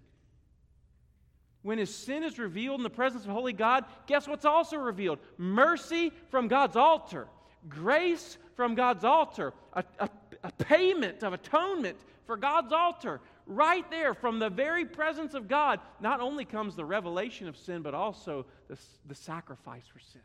When 1.60 1.76
his 1.76 1.94
sin 1.94 2.24
is 2.24 2.38
revealed 2.38 2.80
in 2.80 2.82
the 2.82 2.90
presence 2.90 3.24
of 3.24 3.30
holy 3.30 3.52
God, 3.52 3.84
guess 4.06 4.26
what's 4.26 4.46
also 4.46 4.78
revealed? 4.78 5.18
Mercy 5.36 6.10
from 6.30 6.48
God's 6.48 6.76
altar, 6.76 7.28
grace 7.68 8.38
from 8.54 8.74
God's 8.74 9.04
altar, 9.04 9.52
a, 9.74 9.84
a, 9.98 10.08
a 10.44 10.52
payment 10.52 11.22
of 11.22 11.34
atonement 11.34 11.98
for 12.26 12.38
God's 12.38 12.72
altar. 12.72 13.20
Right 13.46 13.88
there, 13.90 14.14
from 14.14 14.38
the 14.38 14.48
very 14.48 14.87
presence 14.87 15.35
of 15.35 15.48
God, 15.48 15.80
not 16.00 16.20
only 16.20 16.44
comes 16.44 16.76
the 16.76 16.85
revelation 16.85 17.46
of 17.46 17.57
sin, 17.57 17.83
but 17.83 17.92
also 17.92 18.46
the, 18.68 18.78
the 19.07 19.14
sacrifice 19.14 19.85
for 19.87 19.98
sin. 19.98 20.22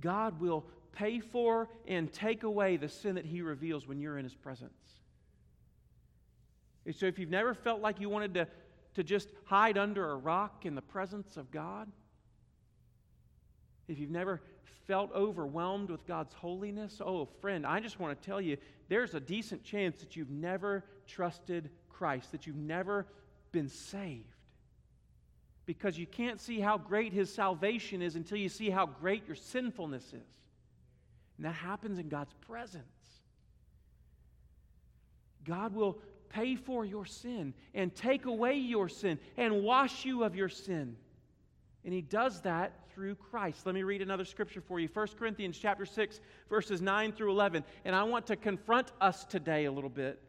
God 0.00 0.40
will 0.40 0.66
pay 0.92 1.20
for 1.20 1.68
and 1.86 2.12
take 2.12 2.42
away 2.42 2.76
the 2.76 2.88
sin 2.88 3.14
that 3.14 3.24
He 3.24 3.40
reveals 3.40 3.86
when 3.86 3.98
you're 4.00 4.18
in 4.18 4.24
His 4.24 4.34
presence. 4.34 4.72
And 6.84 6.94
so, 6.94 7.06
if 7.06 7.18
you've 7.18 7.30
never 7.30 7.54
felt 7.54 7.80
like 7.80 8.00
you 8.00 8.10
wanted 8.10 8.34
to, 8.34 8.48
to 8.94 9.02
just 9.02 9.30
hide 9.44 9.78
under 9.78 10.10
a 10.10 10.16
rock 10.16 10.66
in 10.66 10.74
the 10.74 10.82
presence 10.82 11.36
of 11.38 11.50
God, 11.50 11.90
if 13.88 13.98
you've 13.98 14.10
never 14.10 14.42
felt 14.86 15.12
overwhelmed 15.14 15.90
with 15.90 16.06
God's 16.06 16.32
holiness, 16.34 17.00
oh, 17.04 17.26
friend, 17.40 17.66
I 17.66 17.80
just 17.80 18.00
want 18.00 18.20
to 18.20 18.26
tell 18.26 18.40
you 18.40 18.56
there's 18.88 19.14
a 19.14 19.20
decent 19.20 19.62
chance 19.62 20.00
that 20.00 20.16
you've 20.16 20.30
never 20.30 20.84
trusted 21.06 21.70
Christ, 21.90 22.32
that 22.32 22.46
you've 22.46 22.56
never 22.56 23.06
been 23.52 23.68
saved. 23.68 24.24
Because 25.66 25.98
you 25.98 26.06
can't 26.06 26.40
see 26.40 26.60
how 26.60 26.78
great 26.78 27.12
his 27.12 27.32
salvation 27.32 28.00
is 28.00 28.16
until 28.16 28.38
you 28.38 28.48
see 28.48 28.70
how 28.70 28.86
great 28.86 29.26
your 29.26 29.36
sinfulness 29.36 30.04
is. 30.06 30.38
And 31.36 31.44
that 31.44 31.54
happens 31.54 31.98
in 31.98 32.08
God's 32.08 32.32
presence. 32.46 32.84
God 35.44 35.74
will 35.74 35.98
pay 36.30 36.56
for 36.56 36.84
your 36.84 37.04
sin 37.06 37.54
and 37.74 37.94
take 37.94 38.26
away 38.26 38.54
your 38.54 38.88
sin 38.88 39.18
and 39.36 39.62
wash 39.62 40.04
you 40.04 40.24
of 40.24 40.34
your 40.34 40.48
sin. 40.48 40.96
And 41.84 41.92
he 41.92 42.02
does 42.02 42.42
that 42.42 42.72
through 42.98 43.14
Christ. 43.14 43.64
Let 43.64 43.76
me 43.76 43.84
read 43.84 44.02
another 44.02 44.24
scripture 44.24 44.60
for 44.60 44.80
you. 44.80 44.88
1 44.92 45.06
Corinthians 45.16 45.56
chapter 45.56 45.86
6 45.86 46.20
verses 46.50 46.82
9 46.82 47.12
through 47.12 47.30
11. 47.30 47.62
And 47.84 47.94
I 47.94 48.02
want 48.02 48.26
to 48.26 48.34
confront 48.34 48.90
us 49.00 49.24
today 49.24 49.66
a 49.66 49.70
little 49.70 49.88
bit. 49.88 50.20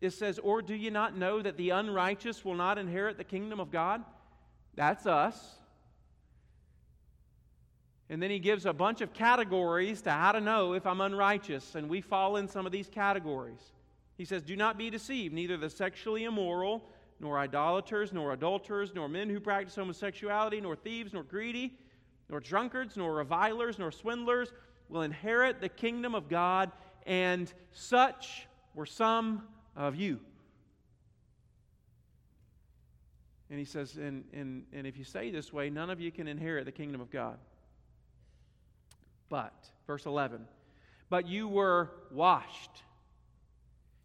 It 0.00 0.10
says, 0.10 0.38
"Or 0.38 0.62
do 0.62 0.76
you 0.76 0.92
not 0.92 1.16
know 1.16 1.42
that 1.42 1.56
the 1.56 1.70
unrighteous 1.70 2.44
will 2.44 2.54
not 2.54 2.78
inherit 2.78 3.16
the 3.16 3.24
kingdom 3.24 3.58
of 3.58 3.72
God?" 3.72 4.04
That's 4.76 5.06
us. 5.06 5.58
And 8.08 8.22
then 8.22 8.30
he 8.30 8.38
gives 8.38 8.64
a 8.64 8.72
bunch 8.72 9.00
of 9.00 9.12
categories 9.12 10.00
to 10.02 10.12
how 10.12 10.30
to 10.30 10.40
know 10.40 10.74
if 10.74 10.86
I'm 10.86 11.00
unrighteous, 11.00 11.74
and 11.74 11.88
we 11.88 12.00
fall 12.00 12.36
in 12.36 12.46
some 12.46 12.64
of 12.64 12.70
these 12.70 12.88
categories. 12.88 13.72
He 14.16 14.24
says, 14.24 14.44
Do 14.44 14.54
not 14.54 14.78
be 14.78 14.88
deceived, 14.88 15.34
neither 15.34 15.56
the 15.56 15.68
sexually 15.68 16.22
immoral, 16.22 16.88
nor 17.18 17.40
idolaters, 17.40 18.12
nor 18.12 18.32
adulterers, 18.32 18.94
nor 18.94 19.08
men 19.08 19.30
who 19.30 19.40
practice 19.40 19.74
homosexuality, 19.74 20.60
nor 20.60 20.76
thieves, 20.76 21.12
nor 21.12 21.24
greedy, 21.24 21.76
nor 22.28 22.40
drunkards, 22.40 22.96
nor 22.96 23.14
revilers, 23.14 23.78
nor 23.78 23.90
swindlers 23.90 24.52
will 24.88 25.02
inherit 25.02 25.60
the 25.60 25.68
kingdom 25.68 26.14
of 26.14 26.28
God, 26.28 26.70
and 27.06 27.52
such 27.72 28.46
were 28.74 28.86
some 28.86 29.42
of 29.76 29.96
you. 29.96 30.20
And 33.50 33.58
he 33.58 33.64
says, 33.64 33.96
and, 33.96 34.24
and, 34.32 34.64
and 34.72 34.86
if 34.86 34.96
you 34.96 35.04
say 35.04 35.30
this 35.30 35.52
way, 35.52 35.70
none 35.70 35.90
of 35.90 36.00
you 36.00 36.10
can 36.10 36.26
inherit 36.26 36.64
the 36.64 36.72
kingdom 36.72 37.00
of 37.00 37.10
God. 37.10 37.38
But, 39.28 39.54
verse 39.86 40.06
11, 40.06 40.46
but 41.10 41.28
you 41.28 41.48
were 41.48 41.90
washed, 42.10 42.82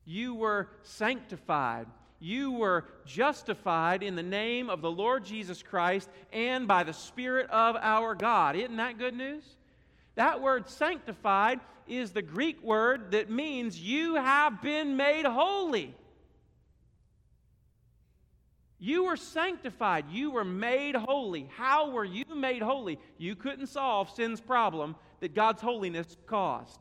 you 0.05 0.35
were 0.35 0.69
sanctified 0.83 1.87
you 2.19 2.51
were 2.51 2.85
justified 3.05 4.03
in 4.03 4.15
the 4.15 4.23
name 4.23 4.69
of 4.69 4.81
the 4.81 4.91
Lord 4.91 5.23
Jesus 5.23 5.63
Christ 5.63 6.09
and 6.33 6.67
by 6.67 6.83
the 6.83 6.93
Spirit 6.93 7.49
of 7.49 7.75
our 7.77 8.13
God. 8.15 8.55
Isn't 8.55 8.77
that 8.77 8.97
good 8.97 9.15
news? 9.15 9.43
That 10.15 10.41
word 10.41 10.69
sanctified 10.69 11.61
is 11.87 12.11
the 12.11 12.21
Greek 12.21 12.61
word 12.61 13.11
that 13.11 13.29
means 13.29 13.79
you 13.79 14.15
have 14.15 14.61
been 14.61 14.97
made 14.97 15.25
holy. 15.25 15.95
You 18.79 19.05
were 19.05 19.17
sanctified. 19.17 20.05
You 20.09 20.31
were 20.31 20.45
made 20.45 20.95
holy. 20.95 21.49
How 21.55 21.91
were 21.91 22.05
you 22.05 22.25
made 22.33 22.61
holy? 22.61 22.99
You 23.17 23.35
couldn't 23.35 23.67
solve 23.67 24.09
sin's 24.09 24.39
problem 24.39 24.95
that 25.19 25.35
God's 25.35 25.61
holiness 25.61 26.15
caused. 26.27 26.79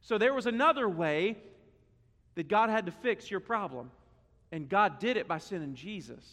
So 0.00 0.18
there 0.18 0.34
was 0.34 0.46
another 0.46 0.88
way 0.88 1.38
that 2.34 2.48
God 2.48 2.70
had 2.70 2.86
to 2.86 2.92
fix 2.92 3.30
your 3.30 3.40
problem. 3.40 3.90
And 4.50 4.68
God 4.68 4.98
did 4.98 5.16
it 5.16 5.28
by 5.28 5.38
sending 5.38 5.74
Jesus 5.74 6.24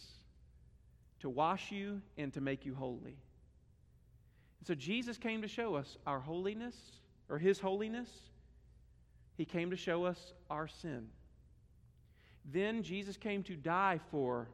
to 1.20 1.28
wash 1.28 1.70
you 1.70 2.00
and 2.16 2.32
to 2.32 2.40
make 2.40 2.64
you 2.64 2.74
holy. 2.74 3.16
And 4.60 4.66
so 4.66 4.74
Jesus 4.74 5.18
came 5.18 5.42
to 5.42 5.48
show 5.48 5.74
us 5.74 5.96
our 6.06 6.20
holiness, 6.20 6.74
or 7.28 7.38
his 7.38 7.58
holiness. 7.58 8.08
He 9.36 9.44
came 9.44 9.70
to 9.70 9.76
show 9.76 10.04
us 10.04 10.32
our 10.48 10.68
sin. 10.68 11.08
Then 12.50 12.82
Jesus 12.82 13.16
came 13.16 13.42
to 13.44 13.56
die 13.56 14.00
for 14.10 14.48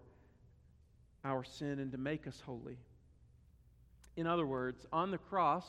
our 1.24 1.44
sin 1.44 1.78
and 1.78 1.92
to 1.92 1.98
make 1.98 2.26
us 2.26 2.42
holy. 2.44 2.78
In 4.16 4.26
other 4.26 4.46
words, 4.46 4.86
on 4.92 5.10
the 5.10 5.18
cross, 5.18 5.66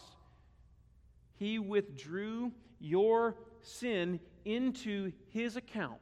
he 1.36 1.60
withdrew 1.60 2.52
your 2.80 3.36
sin 3.62 4.20
into 4.46 5.12
his 5.30 5.56
account 5.56 6.00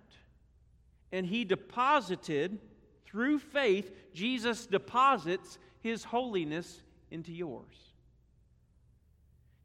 and 1.11 1.25
he 1.25 1.43
deposited, 1.43 2.59
through 3.05 3.39
faith, 3.39 3.91
Jesus 4.13 4.65
deposits 4.65 5.57
his 5.81 6.03
holiness 6.03 6.81
into 7.09 7.31
yours. 7.31 7.75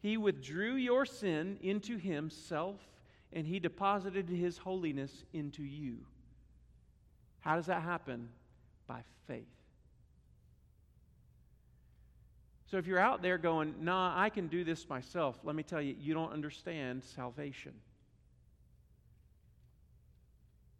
He 0.00 0.16
withdrew 0.16 0.74
your 0.74 1.06
sin 1.06 1.58
into 1.62 1.96
himself, 1.96 2.80
and 3.32 3.46
he 3.46 3.60
deposited 3.60 4.28
his 4.28 4.58
holiness 4.58 5.24
into 5.32 5.62
you. 5.62 5.98
How 7.40 7.56
does 7.56 7.66
that 7.66 7.82
happen? 7.82 8.28
By 8.86 9.02
faith. 9.26 9.46
So 12.68 12.78
if 12.78 12.86
you're 12.86 12.98
out 12.98 13.22
there 13.22 13.38
going, 13.38 13.74
nah, 13.80 14.12
I 14.16 14.28
can 14.28 14.48
do 14.48 14.64
this 14.64 14.88
myself, 14.88 15.38
let 15.44 15.54
me 15.54 15.62
tell 15.62 15.80
you, 15.80 15.94
you 15.98 16.14
don't 16.14 16.32
understand 16.32 17.04
salvation. 17.04 17.72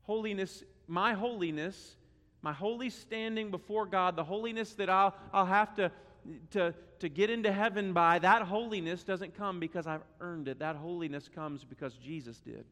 Holiness, 0.07 0.63
my 0.87 1.15
holiness, 1.15 1.97
my 2.43 2.53
holy 2.53 2.91
standing 2.91 3.51
before 3.51 3.87
God, 3.87 4.15
the 4.15 4.25
holiness 4.25 4.75
that 4.75 4.89
I'll, 4.89 5.15
I'll 5.33 5.47
have 5.47 5.75
to, 5.75 5.91
to, 6.53 6.75
to 7.01 7.09
get 7.09 7.29
into 7.29 7.51
heaven 7.51 7.93
by, 7.93 8.21
that 8.21 8.43
holiness 8.43 9.03
doesn't 9.03 9.37
come 9.37 9.59
because 9.59 9.87
I've 9.87 10.05
earned 10.21 10.47
it. 10.47 10.61
That 10.61 10.77
holiness 10.77 11.29
comes 11.29 11.65
because 11.65 11.95
Jesus 11.95 12.39
did 12.39 12.65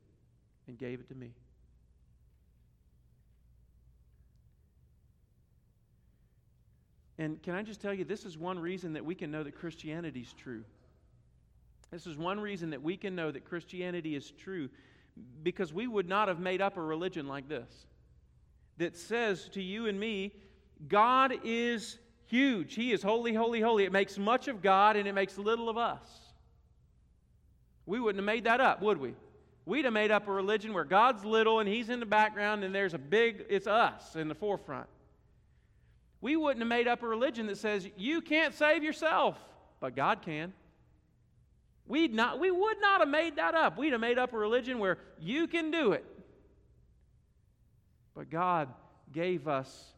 and 0.68 0.78
gave 0.78 1.00
it 1.00 1.08
to 1.08 1.14
me. 1.14 1.32
And 7.18 7.42
can 7.42 7.54
I 7.54 7.62
just 7.62 7.80
tell 7.80 7.94
you, 7.94 8.04
this 8.04 8.24
is 8.24 8.36
one 8.36 8.58
reason 8.58 8.92
that 8.94 9.04
we 9.04 9.14
can 9.14 9.30
know 9.30 9.42
that 9.42 9.56
Christianity 9.56 10.20
is 10.20 10.32
true. 10.32 10.64
This 11.90 12.06
is 12.06 12.16
one 12.16 12.40
reason 12.40 12.70
that 12.70 12.82
we 12.82 12.96
can 12.96 13.14
know 13.14 13.30
that 13.30 13.44
Christianity 13.44 14.16
is 14.16 14.32
true 14.32 14.68
because 15.42 15.72
we 15.72 15.86
would 15.86 16.08
not 16.08 16.28
have 16.28 16.40
made 16.40 16.60
up 16.60 16.76
a 16.76 16.82
religion 16.82 17.28
like 17.28 17.48
this 17.48 17.86
that 18.78 18.96
says 18.96 19.48
to 19.50 19.62
you 19.62 19.86
and 19.86 19.98
me, 19.98 20.32
God 20.88 21.34
is 21.44 21.98
huge. 22.26 22.74
He 22.74 22.92
is 22.92 23.02
holy, 23.02 23.32
holy, 23.32 23.60
holy. 23.60 23.84
It 23.84 23.92
makes 23.92 24.18
much 24.18 24.48
of 24.48 24.62
God 24.62 24.96
and 24.96 25.06
it 25.06 25.12
makes 25.12 25.38
little 25.38 25.68
of 25.68 25.76
us. 25.76 26.08
We 27.86 28.00
wouldn't 28.00 28.18
have 28.18 28.26
made 28.26 28.44
that 28.44 28.60
up, 28.60 28.82
would 28.82 28.98
we? 28.98 29.14
We'd 29.66 29.84
have 29.84 29.94
made 29.94 30.10
up 30.10 30.28
a 30.28 30.32
religion 30.32 30.74
where 30.74 30.84
God's 30.84 31.24
little 31.24 31.60
and 31.60 31.68
He's 31.68 31.88
in 31.88 32.00
the 32.00 32.06
background 32.06 32.64
and 32.64 32.74
there's 32.74 32.94
a 32.94 32.98
big, 32.98 33.46
it's 33.48 33.66
us 33.66 34.16
in 34.16 34.28
the 34.28 34.34
forefront. 34.34 34.88
We 36.20 36.36
wouldn't 36.36 36.60
have 36.60 36.68
made 36.68 36.88
up 36.88 37.02
a 37.02 37.06
religion 37.06 37.46
that 37.46 37.58
says 37.58 37.88
you 37.96 38.20
can't 38.20 38.54
save 38.54 38.82
yourself, 38.82 39.38
but 39.80 39.94
God 39.94 40.22
can. 40.22 40.52
We'd 41.86 42.14
not, 42.14 42.38
we 42.40 42.50
would 42.50 42.80
not 42.80 43.00
have 43.00 43.08
made 43.08 43.36
that 43.36 43.54
up. 43.54 43.76
We'd 43.76 43.92
have 43.92 44.00
made 44.00 44.18
up 44.18 44.32
a 44.32 44.38
religion 44.38 44.78
where 44.78 44.98
you 45.18 45.46
can 45.46 45.70
do 45.70 45.92
it. 45.92 46.04
But 48.14 48.30
God 48.30 48.68
gave 49.12 49.48
us 49.48 49.92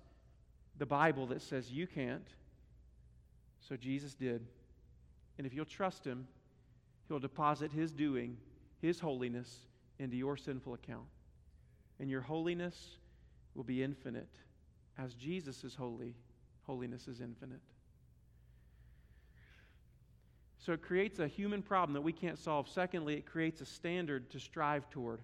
the 0.79 0.87
Bible 0.87 1.27
that 1.29 1.43
says 1.43 1.71
you 1.71 1.87
can't. 1.87 2.27
So 3.61 3.77
Jesus 3.77 4.15
did. 4.15 4.45
And 5.39 5.47
if 5.47 5.55
you'll 5.55 5.65
trust 5.65 6.05
Him, 6.05 6.27
He'll 7.09 7.19
deposit 7.19 7.71
His 7.73 7.93
doing, 7.93 8.37
His 8.81 8.99
holiness 8.99 9.67
into 9.99 10.17
your 10.17 10.37
sinful 10.37 10.75
account. 10.75 11.07
And 12.01 12.11
your 12.11 12.21
holiness 12.21 12.97
will 13.55 13.65
be 13.65 13.83
infinite 13.83 14.29
as 14.99 15.15
Jesus 15.15 15.65
holy, 15.75 16.15
holiness 16.63 17.07
is 17.07 17.21
infinite. 17.21 17.61
So 20.67 20.73
it 20.73 20.83
creates 20.83 21.21
a 21.21 21.29
human 21.29 21.63
problem 21.63 21.95
that 21.95 22.01
we 22.01 22.13
can't 22.13 22.37
solve. 22.37 22.69
Secondly, 22.69 23.15
it 23.15 23.25
creates 23.25 23.61
a 23.61 23.65
standard 23.65 24.29
to 24.31 24.41
strive 24.41 24.91
toward. 24.91 25.21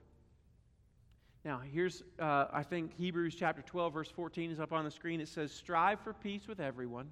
Now, 1.44 1.60
here's, 1.72 2.04
uh, 2.20 2.46
I 2.52 2.62
think, 2.62 2.94
Hebrews 2.94 3.34
chapter 3.34 3.60
12, 3.60 3.92
verse 3.92 4.08
14 4.08 4.52
is 4.52 4.60
up 4.60 4.72
on 4.72 4.84
the 4.84 4.90
screen. 4.92 5.20
It 5.20 5.26
says, 5.26 5.50
Strive 5.50 5.98
for 5.98 6.12
peace 6.12 6.46
with 6.46 6.60
everyone 6.60 7.10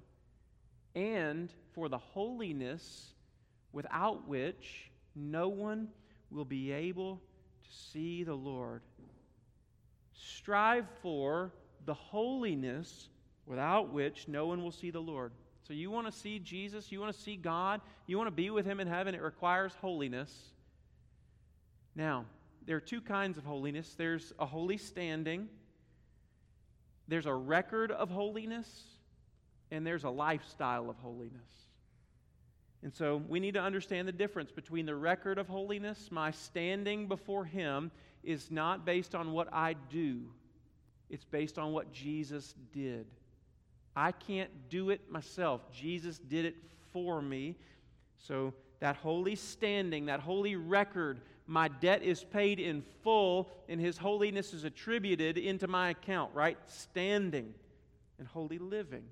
and 0.95 1.51
for 1.73 1.89
the 1.89 1.97
holiness 1.97 3.15
without 3.73 4.25
which 4.29 4.89
no 5.13 5.49
one 5.49 5.89
will 6.29 6.45
be 6.45 6.71
able 6.71 7.15
to 7.15 7.69
see 7.91 8.23
the 8.23 8.33
Lord. 8.33 8.81
Strive 10.13 10.85
for 11.01 11.51
the 11.85 11.93
holiness 11.93 13.09
without 13.45 13.91
which 13.91 14.29
no 14.29 14.45
one 14.45 14.63
will 14.63 14.71
see 14.71 14.89
the 14.89 15.01
Lord. 15.01 15.33
So, 15.67 15.73
you 15.73 15.91
want 15.91 16.07
to 16.07 16.11
see 16.11 16.39
Jesus, 16.39 16.91
you 16.91 16.99
want 16.99 17.13
to 17.13 17.19
see 17.19 17.35
God, 17.35 17.81
you 18.07 18.17
want 18.17 18.27
to 18.27 18.31
be 18.31 18.49
with 18.49 18.65
Him 18.65 18.79
in 18.79 18.87
heaven, 18.87 19.13
it 19.13 19.21
requires 19.21 19.73
holiness. 19.79 20.33
Now, 21.95 22.25
there 22.65 22.77
are 22.77 22.81
two 22.81 23.01
kinds 23.01 23.37
of 23.37 23.43
holiness 23.43 23.95
there's 23.97 24.33
a 24.39 24.45
holy 24.45 24.77
standing, 24.77 25.49
there's 27.07 27.25
a 27.25 27.33
record 27.33 27.91
of 27.91 28.09
holiness, 28.09 28.83
and 29.71 29.85
there's 29.85 30.03
a 30.03 30.09
lifestyle 30.09 30.89
of 30.89 30.97
holiness. 30.97 31.49
And 32.83 32.93
so 32.93 33.21
we 33.27 33.39
need 33.39 33.53
to 33.53 33.61
understand 33.61 34.07
the 34.07 34.13
difference 34.13 34.51
between 34.51 34.85
the 34.85 34.95
record 34.95 35.37
of 35.37 35.47
holiness, 35.47 36.09
my 36.11 36.31
standing 36.31 37.07
before 37.07 37.45
Him, 37.45 37.91
is 38.23 38.49
not 38.49 38.85
based 38.85 39.13
on 39.13 39.31
what 39.31 39.53
I 39.53 39.75
do, 39.89 40.21
it's 41.09 41.25
based 41.25 41.57
on 41.59 41.73
what 41.73 41.91
Jesus 41.91 42.55
did. 42.73 43.05
I 43.95 44.11
can't 44.11 44.69
do 44.69 44.89
it 44.89 45.11
myself. 45.11 45.61
Jesus 45.71 46.17
did 46.17 46.45
it 46.45 46.55
for 46.93 47.21
me. 47.21 47.55
So 48.19 48.53
that 48.79 48.95
holy 48.95 49.35
standing, 49.35 50.05
that 50.05 50.19
holy 50.19 50.55
record, 50.55 51.21
my 51.47 51.67
debt 51.67 52.03
is 52.03 52.23
paid 52.23 52.59
in 52.59 52.83
full, 53.03 53.49
and 53.67 53.79
His 53.79 53.97
holiness 53.97 54.53
is 54.53 54.63
attributed 54.63 55.37
into 55.37 55.67
my 55.67 55.89
account, 55.89 56.33
right? 56.33 56.57
Standing 56.67 57.53
and 58.19 58.27
holy 58.27 58.57
living. 58.57 59.03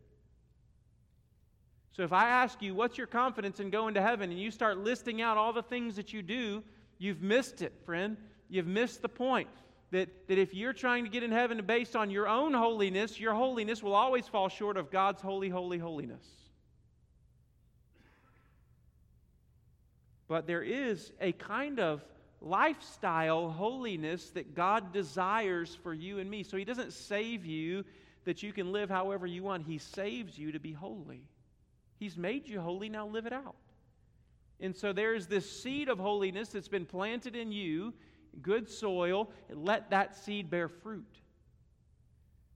So 1.92 2.04
if 2.04 2.14
I 2.14 2.30
ask 2.30 2.62
you, 2.62 2.74
what's 2.76 2.98
your 2.98 3.08
confidence 3.08 3.60
in 3.60 3.72
going 3.72 3.96
to 3.96 4.02
heaven, 4.02 4.32
and 4.32 4.40
you 4.40 4.52
start 4.52 4.78
listing 4.78 5.22
out 5.22 5.36
all 5.36 5.52
the 5.52 5.64
things 5.64 5.98
that 5.98 6.14
you 6.14 6.22
do, 6.22 6.64
you've 6.98 7.22
missed 7.22 7.62
it, 7.62 7.74
friend. 7.86 8.16
You've 8.48 8.68
missed 8.68 9.02
the 9.02 9.10
point. 9.10 9.50
That, 9.92 10.28
that 10.28 10.38
if 10.38 10.54
you're 10.54 10.74
trying 10.74 11.04
to 11.06 11.10
get 11.10 11.24
in 11.24 11.32
heaven 11.32 11.64
based 11.66 11.96
on 11.96 12.12
your 12.12 12.28
own 12.28 12.54
holiness, 12.54 13.20
your 13.20 13.34
holiness 13.34 13.82
will 13.82 13.96
always 13.96 14.28
fall 14.28 14.48
short 14.48 14.78
of 14.78 14.92
God's 14.92 15.22
holy, 15.22 15.50
holy, 15.50 15.80
holiness. 15.80 16.24
But 20.28 20.46
there 20.46 20.62
is 20.62 21.12
a 21.20 21.32
kind 21.32 21.80
of 21.80 22.06
lifestyle 22.40 23.50
holiness 23.50 24.30
that 24.30 24.56
God 24.56 24.94
desires 24.94 25.76
for 25.82 25.94
you 25.94 26.20
and 26.20 26.30
me. 26.30 26.44
So 26.44 26.56
He 26.56 26.66
doesn't 26.66 26.94
save 26.94 27.46
you 27.46 27.84
that 28.26 28.44
you 28.44 28.54
can 28.54 28.72
live 28.72 28.90
however 28.90 29.26
you 29.26 29.44
want, 29.44 29.66
He 29.66 29.80
saves 29.80 30.38
you 30.38 30.52
to 30.52 30.60
be 30.60 30.72
holy. 30.72 31.24
He's 32.00 32.16
made 32.16 32.48
you 32.48 32.62
holy, 32.62 32.90
now 32.90 33.08
live 33.08 33.26
it 33.26 33.34
out. 33.34 33.56
And 34.62 34.76
so 34.76 34.94
there's 34.94 35.28
this 35.28 35.50
seed 35.50 35.90
of 35.90 36.00
holiness 36.00 36.50
that's 36.50 36.68
been 36.68 36.86
planted 36.86 37.36
in 37.36 37.52
you, 37.52 37.94
good 38.42 38.70
soil, 38.70 39.30
and 39.50 39.66
let 39.66 39.90
that 39.90 40.16
seed 40.16 40.50
bear 40.50 40.68
fruit. 40.68 41.20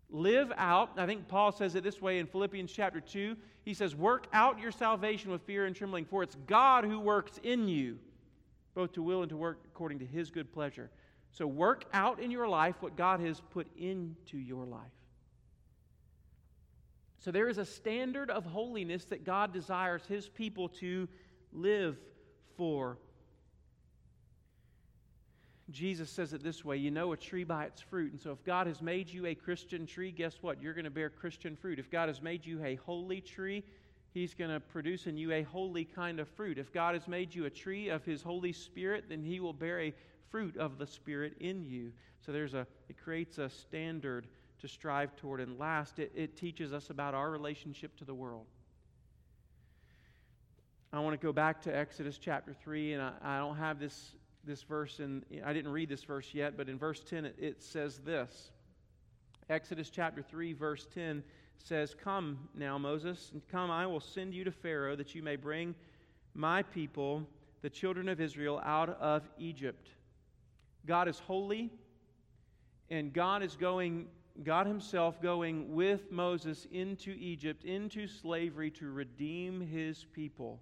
Live 0.10 0.52
out, 0.58 0.92
I 0.98 1.06
think 1.06 1.28
Paul 1.28 1.52
says 1.52 1.76
it 1.76 1.84
this 1.84 2.02
way 2.02 2.20
in 2.20 2.28
Philippians 2.28 2.72
chapter 2.72 3.02
2. 3.02 3.36
He 3.64 3.74
says, 3.74 3.96
Work 3.96 4.28
out 4.32 4.60
your 4.60 4.72
salvation 4.72 5.32
with 5.32 5.42
fear 5.42 5.66
and 5.66 5.76
trembling, 5.76 6.06
for 6.06 6.22
it's 6.22 6.38
God 6.48 6.84
who 6.84 7.00
works 7.00 7.40
in 7.42 7.68
you, 7.68 7.98
both 8.76 8.92
to 8.94 9.02
will 9.02 9.22
and 9.22 9.30
to 9.30 9.38
work 9.38 9.60
according 9.66 10.00
to 10.00 10.06
his 10.06 10.30
good 10.30 10.54
pleasure. 10.54 10.92
So 11.32 11.48
work 11.48 11.86
out 11.94 12.20
in 12.20 12.30
your 12.30 12.48
life 12.48 12.76
what 12.80 12.96
God 12.96 13.20
has 13.22 13.42
put 13.50 13.68
into 13.76 14.38
your 14.38 14.66
life. 14.66 14.82
So 17.18 17.32
there 17.32 17.48
is 17.48 17.58
a 17.58 17.66
standard 17.66 18.30
of 18.30 18.46
holiness 18.46 19.06
that 19.06 19.24
God 19.24 19.52
desires 19.54 20.04
his 20.08 20.30
people 20.30 20.70
to 20.70 21.08
live 21.52 21.98
for. 22.56 22.98
Jesus 25.74 26.10
says 26.10 26.34
it 26.34 26.44
this 26.44 26.64
way 26.64 26.78
you 26.78 26.92
know 26.92 27.12
a 27.12 27.18
tree 27.18 27.44
by 27.44 27.66
its 27.66 27.82
fruit. 27.82 28.12
And 28.12 28.22
so, 28.22 28.32
if 28.32 28.44
God 28.46 28.68
has 28.68 28.82
made 28.82 29.10
you 29.10 29.26
a 29.26 29.36
Christian 29.36 29.86
tree, 29.86 30.12
guess 30.12 30.38
what? 30.42 30.62
You're 30.62 30.74
going 30.74 30.86
to 30.86 30.92
bear 30.92 31.10
Christian 31.10 31.56
fruit. 31.56 31.80
If 31.80 31.90
God 31.90 32.08
has 32.08 32.22
made 32.22 32.46
you 32.46 32.64
a 32.64 32.76
holy 32.76 33.20
tree, 33.20 33.64
He's 34.14 34.36
going 34.36 34.52
to 34.52 34.60
produce 34.60 35.08
in 35.08 35.18
you 35.18 35.32
a 35.32 35.42
holy 35.42 35.86
kind 35.86 36.20
of 36.20 36.30
fruit. 36.30 36.60
If 36.60 36.72
God 36.72 36.94
has 36.94 37.08
made 37.08 37.34
you 37.34 37.46
a 37.46 37.50
tree 37.50 37.90
of 37.90 38.06
His 38.06 38.22
Holy 38.22 38.54
Spirit, 38.54 39.06
then 39.10 39.24
He 39.24 39.40
will 39.40 39.54
bear 39.54 39.82
a 39.82 39.94
fruit 40.30 40.56
of 40.58 40.78
the 40.78 40.88
Spirit 40.88 41.34
in 41.40 41.66
you. 41.66 41.92
So, 42.24 42.32
there's 42.32 42.54
a, 42.54 42.68
it 42.88 42.98
creates 43.04 43.40
a 43.40 43.50
standard 43.50 44.28
to 44.62 44.68
strive 44.68 45.16
toward. 45.16 45.42
And 45.42 45.60
last, 45.60 46.00
it, 46.00 46.12
it 46.16 46.38
teaches 46.38 46.72
us 46.72 46.90
about 46.90 47.14
our 47.14 47.32
relationship 47.32 47.98
to 47.98 48.06
the 48.06 48.14
world. 48.14 48.46
I 50.94 51.00
want 51.00 51.20
to 51.20 51.26
go 51.26 51.34
back 51.34 51.60
to 51.64 51.76
Exodus 51.76 52.20
chapter 52.20 52.54
3, 52.54 52.94
and 52.94 53.02
I, 53.02 53.14
I 53.24 53.38
don't 53.40 53.58
have 53.58 53.80
this, 53.80 54.14
this 54.44 54.64
verse, 54.64 55.00
and 55.00 55.24
I 55.46 55.54
didn't 55.54 55.72
read 55.72 55.90
this 55.90 56.04
verse 56.04 56.30
yet, 56.34 56.58
but 56.58 56.70
in 56.70 56.78
verse 56.78 57.02
10 57.02 57.26
it, 57.26 57.36
it 57.40 57.64
says 57.64 58.00
this. 58.00 58.52
Exodus 59.50 59.90
chapter 59.90 60.22
3, 60.22 60.54
verse 60.54 60.88
10 60.94 61.24
says, 61.58 61.96
Come 62.02 62.50
now, 62.56 62.78
Moses, 62.78 63.32
come, 63.52 63.72
I 63.72 63.86
will 63.88 64.00
send 64.00 64.34
you 64.34 64.44
to 64.44 64.52
Pharaoh 64.52 64.96
that 64.96 65.16
you 65.16 65.22
may 65.24 65.36
bring 65.36 65.76
my 66.34 66.64
people, 66.64 67.28
the 67.62 67.70
children 67.70 68.10
of 68.10 68.20
Israel, 68.20 68.62
out 68.64 68.90
of 68.90 69.24
Egypt. 69.38 69.90
God 70.86 71.08
is 71.08 71.20
holy, 71.20 71.72
and 72.90 73.14
God 73.14 73.44
is 73.44 73.56
going 73.56 74.08
God 74.42 74.66
Himself 74.66 75.22
going 75.22 75.74
with 75.76 76.12
Moses 76.12 76.66
into 76.72 77.12
Egypt, 77.12 77.66
into 77.66 78.08
slavery 78.08 78.72
to 78.72 78.90
redeem 78.90 79.62
His 79.62 80.06
people. 80.12 80.60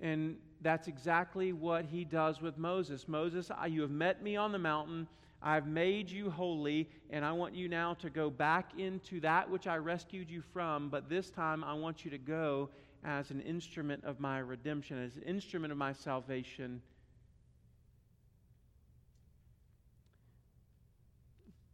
And 0.00 0.36
that's 0.60 0.88
exactly 0.88 1.52
what 1.52 1.84
He 1.84 2.04
does 2.04 2.40
with 2.40 2.58
Moses. 2.58 3.08
Moses, 3.08 3.50
you 3.68 3.82
have 3.82 3.90
met 3.90 4.22
me 4.22 4.36
on 4.36 4.52
the 4.52 4.58
mountain. 4.58 5.06
I've 5.42 5.66
made 5.66 6.10
you 6.10 6.30
holy, 6.30 6.88
and 7.10 7.24
I 7.24 7.32
want 7.32 7.54
you 7.54 7.68
now 7.68 7.94
to 7.94 8.10
go 8.10 8.28
back 8.28 8.72
into 8.78 9.20
that 9.20 9.48
which 9.48 9.66
I 9.66 9.76
rescued 9.76 10.30
you 10.30 10.42
from, 10.52 10.90
but 10.90 11.08
this 11.08 11.30
time 11.30 11.64
I 11.64 11.72
want 11.72 12.04
you 12.04 12.10
to 12.10 12.18
go 12.18 12.68
as 13.04 13.30
an 13.30 13.40
instrument 13.40 14.04
of 14.04 14.20
my 14.20 14.40
redemption, 14.40 15.02
as 15.02 15.16
an 15.16 15.22
instrument 15.22 15.72
of 15.72 15.78
my 15.78 15.94
salvation 15.94 16.82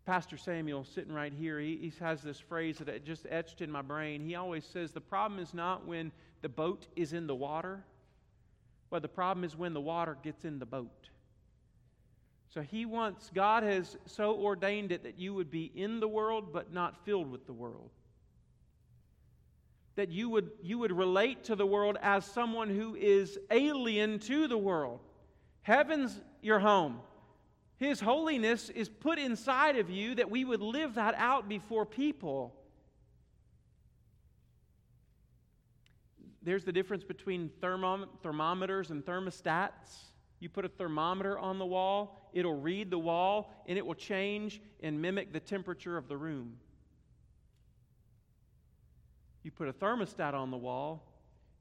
Pastor 0.07 0.37
Samuel, 0.37 0.85
sitting 0.85 1.13
right 1.13 1.33
here, 1.33 1.59
he, 1.59 1.77
he 1.77 1.93
has 1.99 2.23
this 2.23 2.39
phrase 2.39 2.79
that 2.79 3.05
just 3.05 3.27
etched 3.29 3.61
in 3.61 3.69
my 3.69 3.83
brain. 3.83 4.21
He 4.21 4.37
always 4.37 4.65
says, 4.65 4.93
The 4.93 5.01
problem 5.01 5.41
is 5.41 5.53
not 5.53 5.85
when 5.85 6.13
the 6.43 6.49
boat 6.49 6.87
is 6.95 7.13
in 7.13 7.27
the 7.27 7.35
water, 7.35 7.83
but 8.91 9.03
the 9.03 9.09
problem 9.09 9.45
is 9.45 9.57
when 9.57 9.75
the 9.75 9.81
water 9.81 10.17
gets 10.23 10.45
in 10.45 10.59
the 10.59 10.67
boat. 10.67 11.11
So 12.57 12.63
he 12.63 12.87
wants, 12.87 13.31
God 13.35 13.65
has 13.65 13.99
so 14.07 14.35
ordained 14.35 14.91
it 14.91 15.03
that 15.03 15.19
you 15.19 15.35
would 15.35 15.51
be 15.51 15.71
in 15.75 16.01
the 16.01 16.09
world, 16.09 16.53
but 16.53 16.73
not 16.73 17.05
filled 17.05 17.31
with 17.31 17.47
the 17.47 17.53
world. 17.53 17.91
That 19.97 20.11
you 20.11 20.31
would, 20.31 20.51
you 20.63 20.79
would 20.79 20.93
relate 20.93 21.45
to 21.45 21.57
the 21.57 21.67
world 21.67 21.99
as 22.01 22.25
someone 22.25 22.71
who 22.71 22.95
is 22.95 23.39
alien 23.51 24.19
to 24.21 24.49
the 24.49 24.57
world. 24.57 25.01
Heaven's 25.63 26.19
your 26.41 26.59
home. 26.59 27.01
His 27.77 28.01
holiness 28.01 28.71
is 28.71 28.89
put 28.89 29.19
inside 29.19 29.77
of 29.77 29.91
you 29.91 30.15
that 30.15 30.31
we 30.31 30.45
would 30.45 30.63
live 30.63 30.95
that 30.95 31.15
out 31.19 31.49
before 31.51 31.85
people. 31.85 32.55
There's 36.47 36.63
the 36.63 36.71
difference 36.71 37.03
between 37.03 37.51
thermom- 37.61 38.07
thermometers 38.23 38.93
and 38.93 39.05
thermostats. 39.05 40.13
You 40.39 40.49
put 40.49 40.65
a 40.65 40.69
thermometer 40.69 41.37
on 41.37 41.59
the 41.59 41.67
wall, 41.67 42.31
it'll 42.33 42.61
read 42.61 42.89
the 42.89 43.01
wall, 43.01 43.53
and 43.67 43.77
it 43.77 43.85
will 43.85 43.97
change 43.97 44.63
and 44.81 45.03
mimic 45.03 45.33
the 45.33 45.41
temperature 45.41 45.97
of 45.97 46.07
the 46.07 46.17
room. 46.17 46.59
You 49.43 49.51
put 49.51 49.67
a 49.67 49.73
thermostat 49.73 50.35
on 50.35 50.53
the 50.53 50.57
wall, 50.57 51.03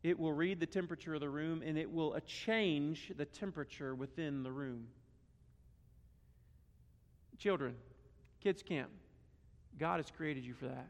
it 0.04 0.20
will 0.20 0.34
read 0.34 0.60
the 0.60 0.68
temperature 0.68 1.16
of 1.16 1.20
the 1.20 1.30
room, 1.30 1.64
and 1.66 1.80
it 1.80 1.92
will 1.92 2.16
change 2.28 3.12
the 3.18 3.26
temperature 3.26 3.96
within 3.96 4.44
the 4.44 4.52
room. 4.52 4.86
Children, 7.40 7.74
kids 8.40 8.62
camp. 8.62 8.92
God 9.80 9.98
has 9.98 10.12
created 10.12 10.46
you 10.46 10.54
for 10.54 10.68
that. 10.68 10.90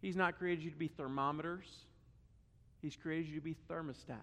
He's 0.00 0.16
not 0.16 0.38
created 0.38 0.64
you 0.64 0.70
to 0.70 0.76
be 0.78 0.88
thermometers, 0.88 1.84
He's 2.82 2.96
created 2.96 3.28
you 3.28 3.36
to 3.36 3.40
be 3.40 3.56
thermostats. 3.68 4.16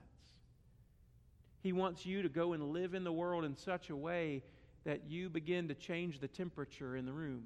He 1.61 1.73
wants 1.73 2.05
you 2.05 2.21
to 2.21 2.29
go 2.29 2.53
and 2.53 2.71
live 2.71 2.93
in 2.93 3.03
the 3.03 3.11
world 3.11 3.43
in 3.43 3.55
such 3.55 3.89
a 3.89 3.95
way 3.95 4.43
that 4.85 5.01
you 5.07 5.29
begin 5.29 5.67
to 5.67 5.73
change 5.73 6.19
the 6.19 6.27
temperature 6.27 6.95
in 6.95 7.05
the 7.05 7.11
room. 7.11 7.43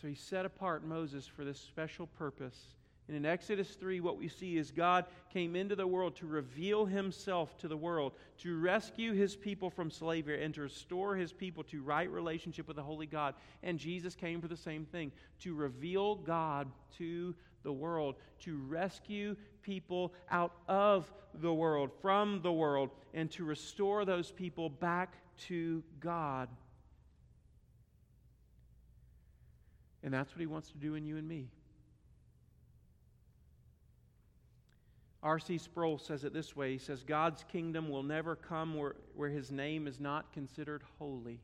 So 0.00 0.08
he 0.08 0.14
set 0.14 0.44
apart 0.44 0.84
Moses 0.84 1.26
for 1.26 1.44
this 1.44 1.58
special 1.58 2.06
purpose. 2.06 2.74
And 3.08 3.16
in 3.16 3.26
Exodus 3.26 3.70
3, 3.74 4.00
what 4.00 4.18
we 4.18 4.28
see 4.28 4.56
is 4.56 4.70
God 4.70 5.04
came 5.32 5.56
into 5.56 5.76
the 5.76 5.86
world 5.86 6.16
to 6.16 6.26
reveal 6.26 6.86
himself 6.86 7.56
to 7.58 7.68
the 7.68 7.76
world, 7.76 8.12
to 8.38 8.58
rescue 8.58 9.12
his 9.12 9.36
people 9.36 9.68
from 9.68 9.90
slavery, 9.90 10.42
and 10.42 10.54
to 10.54 10.62
restore 10.62 11.16
his 11.16 11.32
people 11.32 11.64
to 11.64 11.82
right 11.82 12.10
relationship 12.10 12.66
with 12.66 12.76
the 12.76 12.82
Holy 12.82 13.06
God. 13.06 13.34
And 13.62 13.78
Jesus 13.78 14.14
came 14.14 14.40
for 14.40 14.48
the 14.48 14.56
same 14.56 14.86
thing 14.86 15.12
to 15.40 15.54
reveal 15.54 16.14
God 16.14 16.68
to 16.98 17.34
the 17.64 17.72
world, 17.72 18.14
to 18.40 18.56
rescue 18.68 19.36
people 19.62 20.12
out 20.30 20.52
of 20.68 21.10
the 21.40 21.52
world, 21.52 21.90
from 22.00 22.40
the 22.42 22.52
world, 22.52 22.90
and 23.12 23.30
to 23.32 23.44
restore 23.44 24.04
those 24.04 24.30
people 24.30 24.68
back 24.68 25.16
to 25.48 25.82
God. 25.98 26.48
And 30.02 30.12
that's 30.12 30.30
what 30.32 30.40
he 30.40 30.46
wants 30.46 30.70
to 30.70 30.78
do 30.78 30.94
in 30.94 31.04
you 31.04 31.16
and 31.16 31.26
me. 31.26 31.48
R.C. 35.22 35.56
Sproul 35.56 35.96
says 35.96 36.24
it 36.24 36.34
this 36.34 36.54
way 36.54 36.72
He 36.72 36.78
says, 36.78 37.02
God's 37.02 37.44
kingdom 37.50 37.88
will 37.88 38.02
never 38.02 38.36
come 38.36 38.76
where, 38.76 38.94
where 39.16 39.30
his 39.30 39.50
name 39.50 39.86
is 39.86 39.98
not 39.98 40.32
considered 40.32 40.82
holy. 40.98 41.40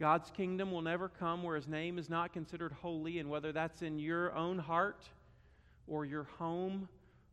God's 0.00 0.30
kingdom 0.30 0.72
will 0.72 0.80
never 0.80 1.10
come 1.10 1.42
where 1.42 1.56
his 1.56 1.68
name 1.68 1.98
is 1.98 2.08
not 2.08 2.32
considered 2.32 2.72
holy, 2.72 3.18
and 3.18 3.28
whether 3.28 3.52
that's 3.52 3.82
in 3.82 3.98
your 3.98 4.34
own 4.34 4.58
heart 4.58 5.04
or 5.86 6.06
your 6.06 6.24
home 6.38 6.88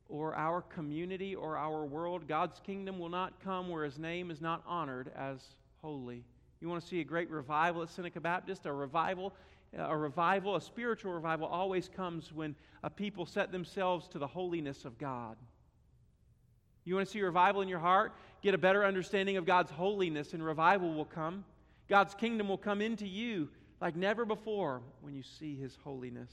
or 0.09 0.36
our 0.36 0.61
community 0.61 1.34
or 1.34 1.57
our 1.57 1.86
world, 1.86 2.28
God's 2.28 2.59
kingdom 2.59 2.99
will 2.99 3.09
not 3.09 3.41
come 3.41 3.70
where 3.70 3.86
his 3.86 3.97
name 3.97 4.30
is 4.30 4.41
not 4.41 4.63
honored 4.68 5.11
as 5.15 5.39
holy. 5.82 6.26
You 6.59 6.68
want 6.68 6.82
to 6.82 6.88
see 6.88 6.99
a 6.99 7.05
great 7.05 7.30
revival 7.30 7.84
at 7.84 7.89
Seneca 7.89 8.20
Baptist? 8.20 8.65
A 8.65 8.74
revival 8.74 9.34
a 9.78 9.95
revival, 9.95 10.55
a 10.55 10.61
spiritual 10.61 11.13
revival, 11.13 11.47
always 11.47 11.89
comes 11.89 12.32
when 12.32 12.55
a 12.84 12.89
people 12.89 13.26
set 13.26 13.51
themselves 13.51 14.07
to 14.09 14.20
the 14.20 14.28
holiness 14.28 14.86
of 14.86 14.97
God. 14.97 15.36
You 16.86 16.95
want 16.95 17.05
to 17.05 17.11
see 17.11 17.22
revival 17.22 17.61
in 17.61 17.68
your 17.68 17.80
heart? 17.80 18.13
Get 18.41 18.53
a 18.53 18.57
better 18.57 18.86
understanding 18.86 19.36
of 19.38 19.45
God's 19.45 19.72
holiness, 19.72 20.34
and 20.34 20.43
revival 20.43 20.93
will 20.93 21.05
come. 21.05 21.43
God's 21.88 22.13
kingdom 22.13 22.47
will 22.49 22.57
come 22.57 22.81
into 22.81 23.07
you 23.07 23.49
like 23.79 23.95
never 23.95 24.25
before 24.25 24.81
when 25.01 25.13
you 25.13 25.23
see 25.23 25.55
His 25.55 25.77
holiness. 25.83 26.31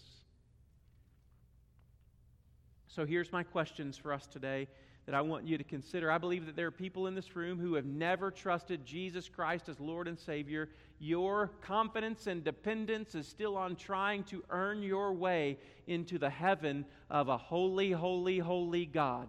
So 2.88 3.05
here's 3.05 3.32
my 3.32 3.42
questions 3.42 3.96
for 3.96 4.12
us 4.12 4.26
today 4.26 4.68
that 5.07 5.14
I 5.14 5.20
want 5.20 5.46
you 5.46 5.59
to 5.59 5.64
consider. 5.64 6.11
I 6.11 6.18
believe 6.18 6.46
that 6.46 6.57
there 6.57 6.66
are 6.66 6.70
people 6.70 7.07
in 7.07 7.14
this 7.14 7.36
room 7.36 7.59
who 7.59 7.74
have 7.74 7.84
never 7.84 8.30
trusted 8.30 8.86
Jesus 8.86 9.28
Christ 9.28 9.68
as 9.68 9.78
Lord 9.78 10.09
and 10.09 10.18
Savior. 10.18 10.70
Your 10.98 11.48
confidence 11.61 12.26
and 12.26 12.42
dependence 12.42 13.14
is 13.14 13.28
still 13.28 13.57
on 13.57 13.76
trying 13.76 14.24
to 14.24 14.42
earn 14.48 14.82
your 14.82 15.12
way 15.12 15.59
into 15.86 16.18
the 16.18 16.30
heaven 16.30 16.86
of 17.11 17.28
a 17.28 17.36
holy, 17.36 17.90
holy, 17.90 18.38
holy 18.38 18.86
God. 18.86 19.28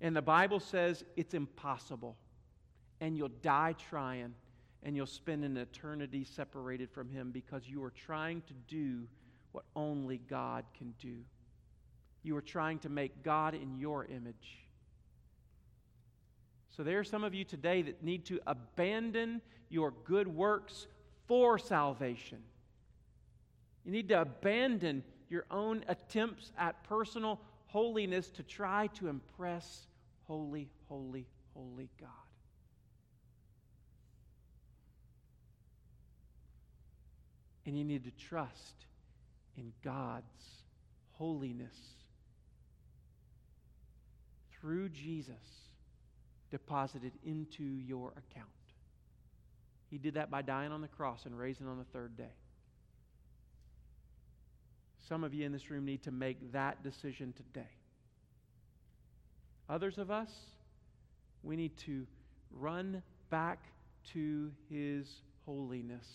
And 0.00 0.14
the 0.14 0.22
Bible 0.22 0.60
says 0.60 1.04
it's 1.16 1.34
impossible. 1.34 2.16
And 3.00 3.16
you'll 3.16 3.30
die 3.42 3.74
trying, 3.90 4.34
and 4.82 4.96
you'll 4.96 5.06
spend 5.06 5.44
an 5.44 5.56
eternity 5.56 6.24
separated 6.24 6.90
from 6.90 7.10
Him 7.10 7.30
because 7.30 7.68
you 7.68 7.82
are 7.84 7.90
trying 7.90 8.42
to 8.42 8.54
do 8.66 9.06
what 9.52 9.64
only 9.76 10.18
God 10.18 10.64
can 10.76 10.94
do. 11.00 11.16
You 12.22 12.36
are 12.36 12.42
trying 12.42 12.78
to 12.80 12.88
make 12.88 13.22
God 13.22 13.54
in 13.54 13.78
your 13.78 14.04
image. 14.04 14.58
So 16.68 16.82
there 16.82 16.98
are 16.98 17.04
some 17.04 17.24
of 17.24 17.34
you 17.34 17.44
today 17.44 17.82
that 17.82 18.02
need 18.02 18.24
to 18.26 18.40
abandon 18.46 19.40
your 19.68 19.92
good 20.04 20.28
works 20.28 20.86
for 21.26 21.58
salvation. 21.58 22.38
You 23.84 23.92
need 23.92 24.08
to 24.10 24.20
abandon 24.20 25.02
your 25.28 25.44
own 25.50 25.84
attempts 25.88 26.52
at 26.58 26.82
personal 26.84 27.40
holiness 27.66 28.28
to 28.30 28.42
try 28.42 28.88
to 28.94 29.08
impress 29.08 29.86
holy, 30.26 30.68
holy, 30.88 31.26
holy 31.54 31.88
God. 32.00 32.27
And 37.68 37.76
you 37.76 37.84
need 37.84 38.04
to 38.04 38.10
trust 38.12 38.86
in 39.58 39.74
God's 39.84 40.24
holiness 41.18 41.76
through 44.58 44.88
Jesus 44.88 45.34
deposited 46.50 47.12
into 47.26 47.62
your 47.62 48.12
account. 48.12 48.48
He 49.90 49.98
did 49.98 50.14
that 50.14 50.30
by 50.30 50.40
dying 50.40 50.72
on 50.72 50.80
the 50.80 50.88
cross 50.88 51.26
and 51.26 51.38
raising 51.38 51.68
on 51.68 51.76
the 51.76 51.84
third 51.84 52.16
day. 52.16 52.32
Some 55.06 55.22
of 55.22 55.34
you 55.34 55.44
in 55.44 55.52
this 55.52 55.70
room 55.70 55.84
need 55.84 56.02
to 56.04 56.10
make 56.10 56.52
that 56.52 56.82
decision 56.82 57.34
today. 57.36 57.68
Others 59.68 59.98
of 59.98 60.10
us, 60.10 60.30
we 61.42 61.54
need 61.54 61.76
to 61.84 62.06
run 62.50 63.02
back 63.28 63.58
to 64.14 64.50
His 64.70 65.06
holiness. 65.44 66.06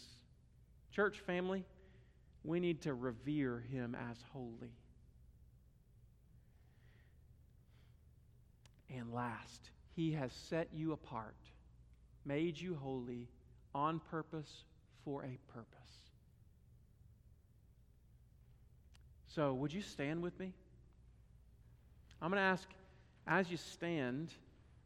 Church 0.94 1.20
family, 1.22 1.66
we 2.44 2.60
need 2.60 2.82
to 2.84 2.94
revere 2.94 3.64
Him 3.72 3.96
as 4.12 4.18
holy. 4.32 4.76
And 8.96 9.12
last, 9.12 9.72
He 9.96 10.12
has 10.12 10.32
set 10.32 10.70
you 10.72 10.92
apart, 10.92 11.36
made 12.26 12.60
you 12.60 12.76
holy 12.76 13.28
on 13.74 14.00
purpose 14.12 14.66
for 15.04 15.24
a 15.24 15.38
purpose. 15.52 15.68
So, 19.28 19.54
would 19.56 19.74
you 19.74 19.82
stand 19.82 20.22
with 20.22 20.40
me? 20.40 20.54
I'm 22.22 22.30
going 22.30 22.40
to 22.40 22.46
ask, 22.46 22.70
as 23.26 23.50
you 23.50 23.58
stand, 23.58 24.32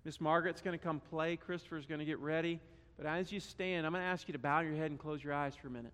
Miss 0.05 0.21
Margaret's 0.21 0.61
going 0.61 0.77
to 0.77 0.83
come 0.83 1.01
play, 1.01 1.35
Christopher's 1.35 1.85
going 1.85 1.99
to 1.99 2.05
get 2.05 2.19
ready. 2.19 2.61
But 2.97 3.05
as 3.05 3.31
you 3.31 3.39
stand, 3.39 3.85
I'm 3.85 3.91
going 3.91 4.03
to 4.03 4.09
ask 4.09 4.27
you 4.27 4.33
to 4.33 4.39
bow 4.39 4.61
your 4.61 4.75
head 4.75 4.89
and 4.89 4.99
close 4.99 5.23
your 5.23 5.33
eyes 5.33 5.55
for 5.55 5.67
a 5.67 5.71
minute. 5.71 5.93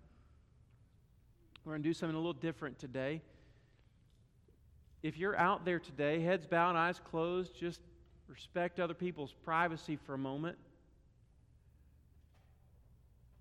We're 1.64 1.72
going 1.72 1.82
to 1.82 1.88
do 1.88 1.94
something 1.94 2.14
a 2.14 2.18
little 2.18 2.32
different 2.32 2.78
today. 2.78 3.20
If 5.02 5.18
you're 5.18 5.36
out 5.36 5.64
there 5.66 5.78
today, 5.78 6.20
heads 6.20 6.46
bowed, 6.46 6.76
eyes 6.76 7.00
closed, 7.10 7.54
just 7.54 7.80
respect 8.28 8.80
other 8.80 8.94
people's 8.94 9.34
privacy 9.44 9.96
for 9.96 10.14
a 10.14 10.18
moment. 10.18 10.56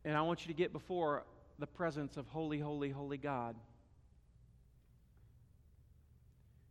And 0.03 0.18
I 0.18 0.22
want 0.22 0.45
you 0.45 0.53
to 0.53 0.57
get 0.57 0.74
before 0.74 1.24
the 1.59 1.68
presence 1.68 2.18
of 2.18 2.28
holy, 2.28 2.59
holy, 2.59 2.89
holy 2.89 3.18
God. 3.18 3.55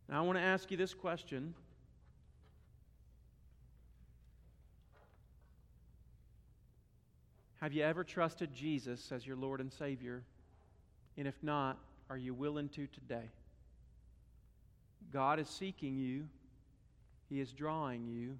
Now, 0.07 0.19
I 0.19 0.21
want 0.21 0.37
to 0.37 0.43
ask 0.43 0.69
you 0.69 0.77
this 0.77 0.93
question. 0.93 1.55
Have 7.63 7.71
you 7.71 7.83
ever 7.83 8.03
trusted 8.03 8.53
Jesus 8.53 9.09
as 9.13 9.25
your 9.25 9.37
Lord 9.37 9.61
and 9.61 9.71
Savior? 9.71 10.21
And 11.17 11.25
if 11.25 11.41
not, 11.41 11.79
are 12.09 12.17
you 12.17 12.33
willing 12.33 12.67
to 12.67 12.87
today? 12.87 13.29
God 15.13 15.39
is 15.39 15.47
seeking 15.47 15.95
you. 15.95 16.25
He 17.29 17.39
is 17.39 17.53
drawing 17.53 18.05
you. 18.05 18.37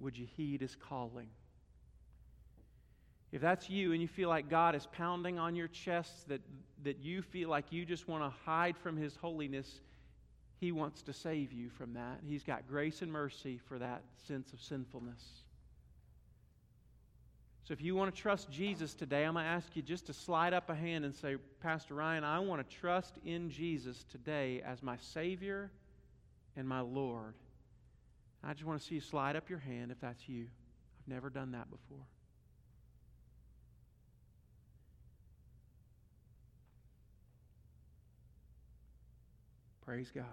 Would 0.00 0.16
you 0.16 0.26
heed 0.34 0.62
His 0.62 0.74
calling? 0.76 1.26
If 3.32 3.42
that's 3.42 3.68
you 3.68 3.92
and 3.92 4.00
you 4.00 4.08
feel 4.08 4.30
like 4.30 4.48
God 4.48 4.74
is 4.74 4.88
pounding 4.92 5.38
on 5.38 5.54
your 5.54 5.68
chest, 5.68 6.26
that, 6.28 6.40
that 6.84 7.00
you 7.00 7.20
feel 7.20 7.50
like 7.50 7.66
you 7.68 7.84
just 7.84 8.08
want 8.08 8.24
to 8.24 8.30
hide 8.46 8.78
from 8.78 8.96
His 8.96 9.14
holiness, 9.16 9.82
He 10.58 10.72
wants 10.72 11.02
to 11.02 11.12
save 11.12 11.52
you 11.52 11.68
from 11.68 11.92
that. 11.92 12.20
He's 12.26 12.44
got 12.44 12.66
grace 12.66 13.02
and 13.02 13.12
mercy 13.12 13.60
for 13.68 13.78
that 13.78 14.00
sense 14.26 14.54
of 14.54 14.62
sinfulness. 14.62 15.22
So 17.70 17.74
if 17.74 17.82
you 17.82 17.94
want 17.94 18.12
to 18.12 18.20
trust 18.20 18.50
Jesus 18.50 18.94
today, 18.94 19.22
I'm 19.22 19.34
going 19.34 19.44
to 19.44 19.48
ask 19.48 19.76
you 19.76 19.82
just 19.82 20.06
to 20.06 20.12
slide 20.12 20.52
up 20.52 20.70
a 20.70 20.74
hand 20.74 21.04
and 21.04 21.14
say, 21.14 21.36
Pastor 21.60 21.94
Ryan, 21.94 22.24
I 22.24 22.40
want 22.40 22.68
to 22.68 22.76
trust 22.76 23.14
in 23.24 23.48
Jesus 23.48 24.04
today 24.10 24.60
as 24.66 24.82
my 24.82 24.96
Savior 24.96 25.70
and 26.56 26.66
my 26.66 26.80
Lord. 26.80 27.34
I 28.42 28.54
just 28.54 28.64
want 28.64 28.80
to 28.80 28.84
see 28.84 28.96
you 28.96 29.00
slide 29.00 29.36
up 29.36 29.48
your 29.48 29.60
hand 29.60 29.92
if 29.92 30.00
that's 30.00 30.28
you. 30.28 30.46
I've 30.98 31.14
never 31.14 31.30
done 31.30 31.52
that 31.52 31.70
before. 31.70 32.04
Praise 39.86 40.10
God. 40.12 40.24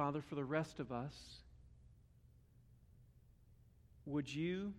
Father, 0.00 0.22
for 0.22 0.34
the 0.34 0.44
rest 0.46 0.80
of 0.80 0.92
us, 0.92 1.14
would 4.06 4.34
you 4.34 4.72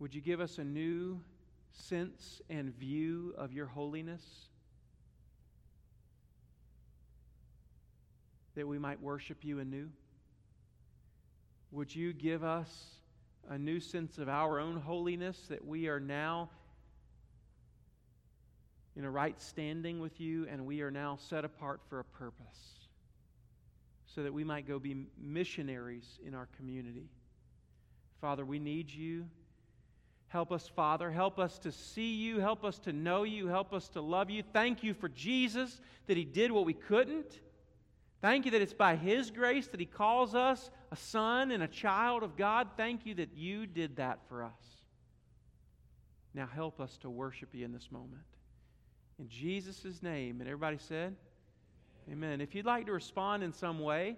Would 0.00 0.12
you 0.12 0.20
give 0.20 0.40
us 0.40 0.58
a 0.58 0.64
new 0.64 1.20
sense 1.70 2.42
and 2.50 2.74
view 2.74 3.32
of 3.38 3.52
your 3.52 3.66
holiness? 3.66 4.48
That 8.56 8.66
we 8.66 8.76
might 8.76 9.00
worship 9.00 9.44
you 9.44 9.60
anew? 9.60 9.88
Would 11.70 11.94
you 11.94 12.12
give 12.12 12.42
us 12.42 12.86
a 13.48 13.56
new 13.56 13.78
sense 13.78 14.18
of 14.18 14.28
our 14.28 14.58
own 14.58 14.80
holiness 14.80 15.46
that 15.48 15.64
we 15.64 15.86
are 15.86 16.00
now 16.00 16.50
in 18.98 19.04
a 19.04 19.10
right 19.10 19.40
standing 19.40 20.00
with 20.00 20.20
you 20.20 20.46
and 20.50 20.66
we 20.66 20.82
are 20.82 20.90
now 20.90 21.16
set 21.30 21.44
apart 21.44 21.80
for 21.88 22.00
a 22.00 22.04
purpose 22.04 22.88
so 24.06 24.24
that 24.24 24.34
we 24.34 24.42
might 24.42 24.66
go 24.66 24.80
be 24.80 25.06
missionaries 25.16 26.18
in 26.26 26.34
our 26.34 26.48
community? 26.56 27.08
Father, 28.20 28.44
we 28.44 28.58
need 28.58 28.90
you. 28.90 29.26
Help 30.26 30.50
us, 30.50 30.68
Father. 30.68 31.12
Help 31.12 31.38
us 31.38 31.60
to 31.60 31.70
see 31.70 32.16
you. 32.16 32.40
Help 32.40 32.64
us 32.64 32.80
to 32.80 32.92
know 32.92 33.22
you. 33.22 33.46
Help 33.46 33.72
us 33.72 33.88
to 33.90 34.00
love 34.00 34.30
you. 34.30 34.42
Thank 34.52 34.82
you 34.82 34.92
for 34.92 35.08
Jesus, 35.08 35.80
that 36.08 36.16
He 36.16 36.24
did 36.24 36.50
what 36.50 36.66
we 36.66 36.74
couldn't. 36.74 37.40
Thank 38.20 38.46
you 38.46 38.50
that 38.50 38.60
it's 38.60 38.74
by 38.74 38.96
His 38.96 39.30
grace 39.30 39.68
that 39.68 39.78
He 39.78 39.86
calls 39.86 40.34
us 40.34 40.70
a 40.90 40.96
son 40.96 41.52
and 41.52 41.62
a 41.62 41.68
child 41.68 42.24
of 42.24 42.36
God. 42.36 42.66
Thank 42.76 43.06
you 43.06 43.14
that 43.14 43.30
you 43.36 43.64
did 43.64 43.96
that 43.96 44.18
for 44.28 44.42
us. 44.42 44.82
Now 46.34 46.48
help 46.52 46.80
us 46.80 46.96
to 46.98 47.08
worship 47.08 47.54
you 47.54 47.64
in 47.64 47.72
this 47.72 47.88
moment. 47.92 48.22
In 49.18 49.28
Jesus' 49.28 50.02
name. 50.02 50.40
And 50.40 50.48
everybody 50.48 50.78
said, 50.78 51.16
Amen. 52.10 52.40
If 52.40 52.54
you'd 52.54 52.66
like 52.66 52.86
to 52.86 52.92
respond 52.92 53.42
in 53.42 53.52
some 53.52 53.80
way, 53.80 54.16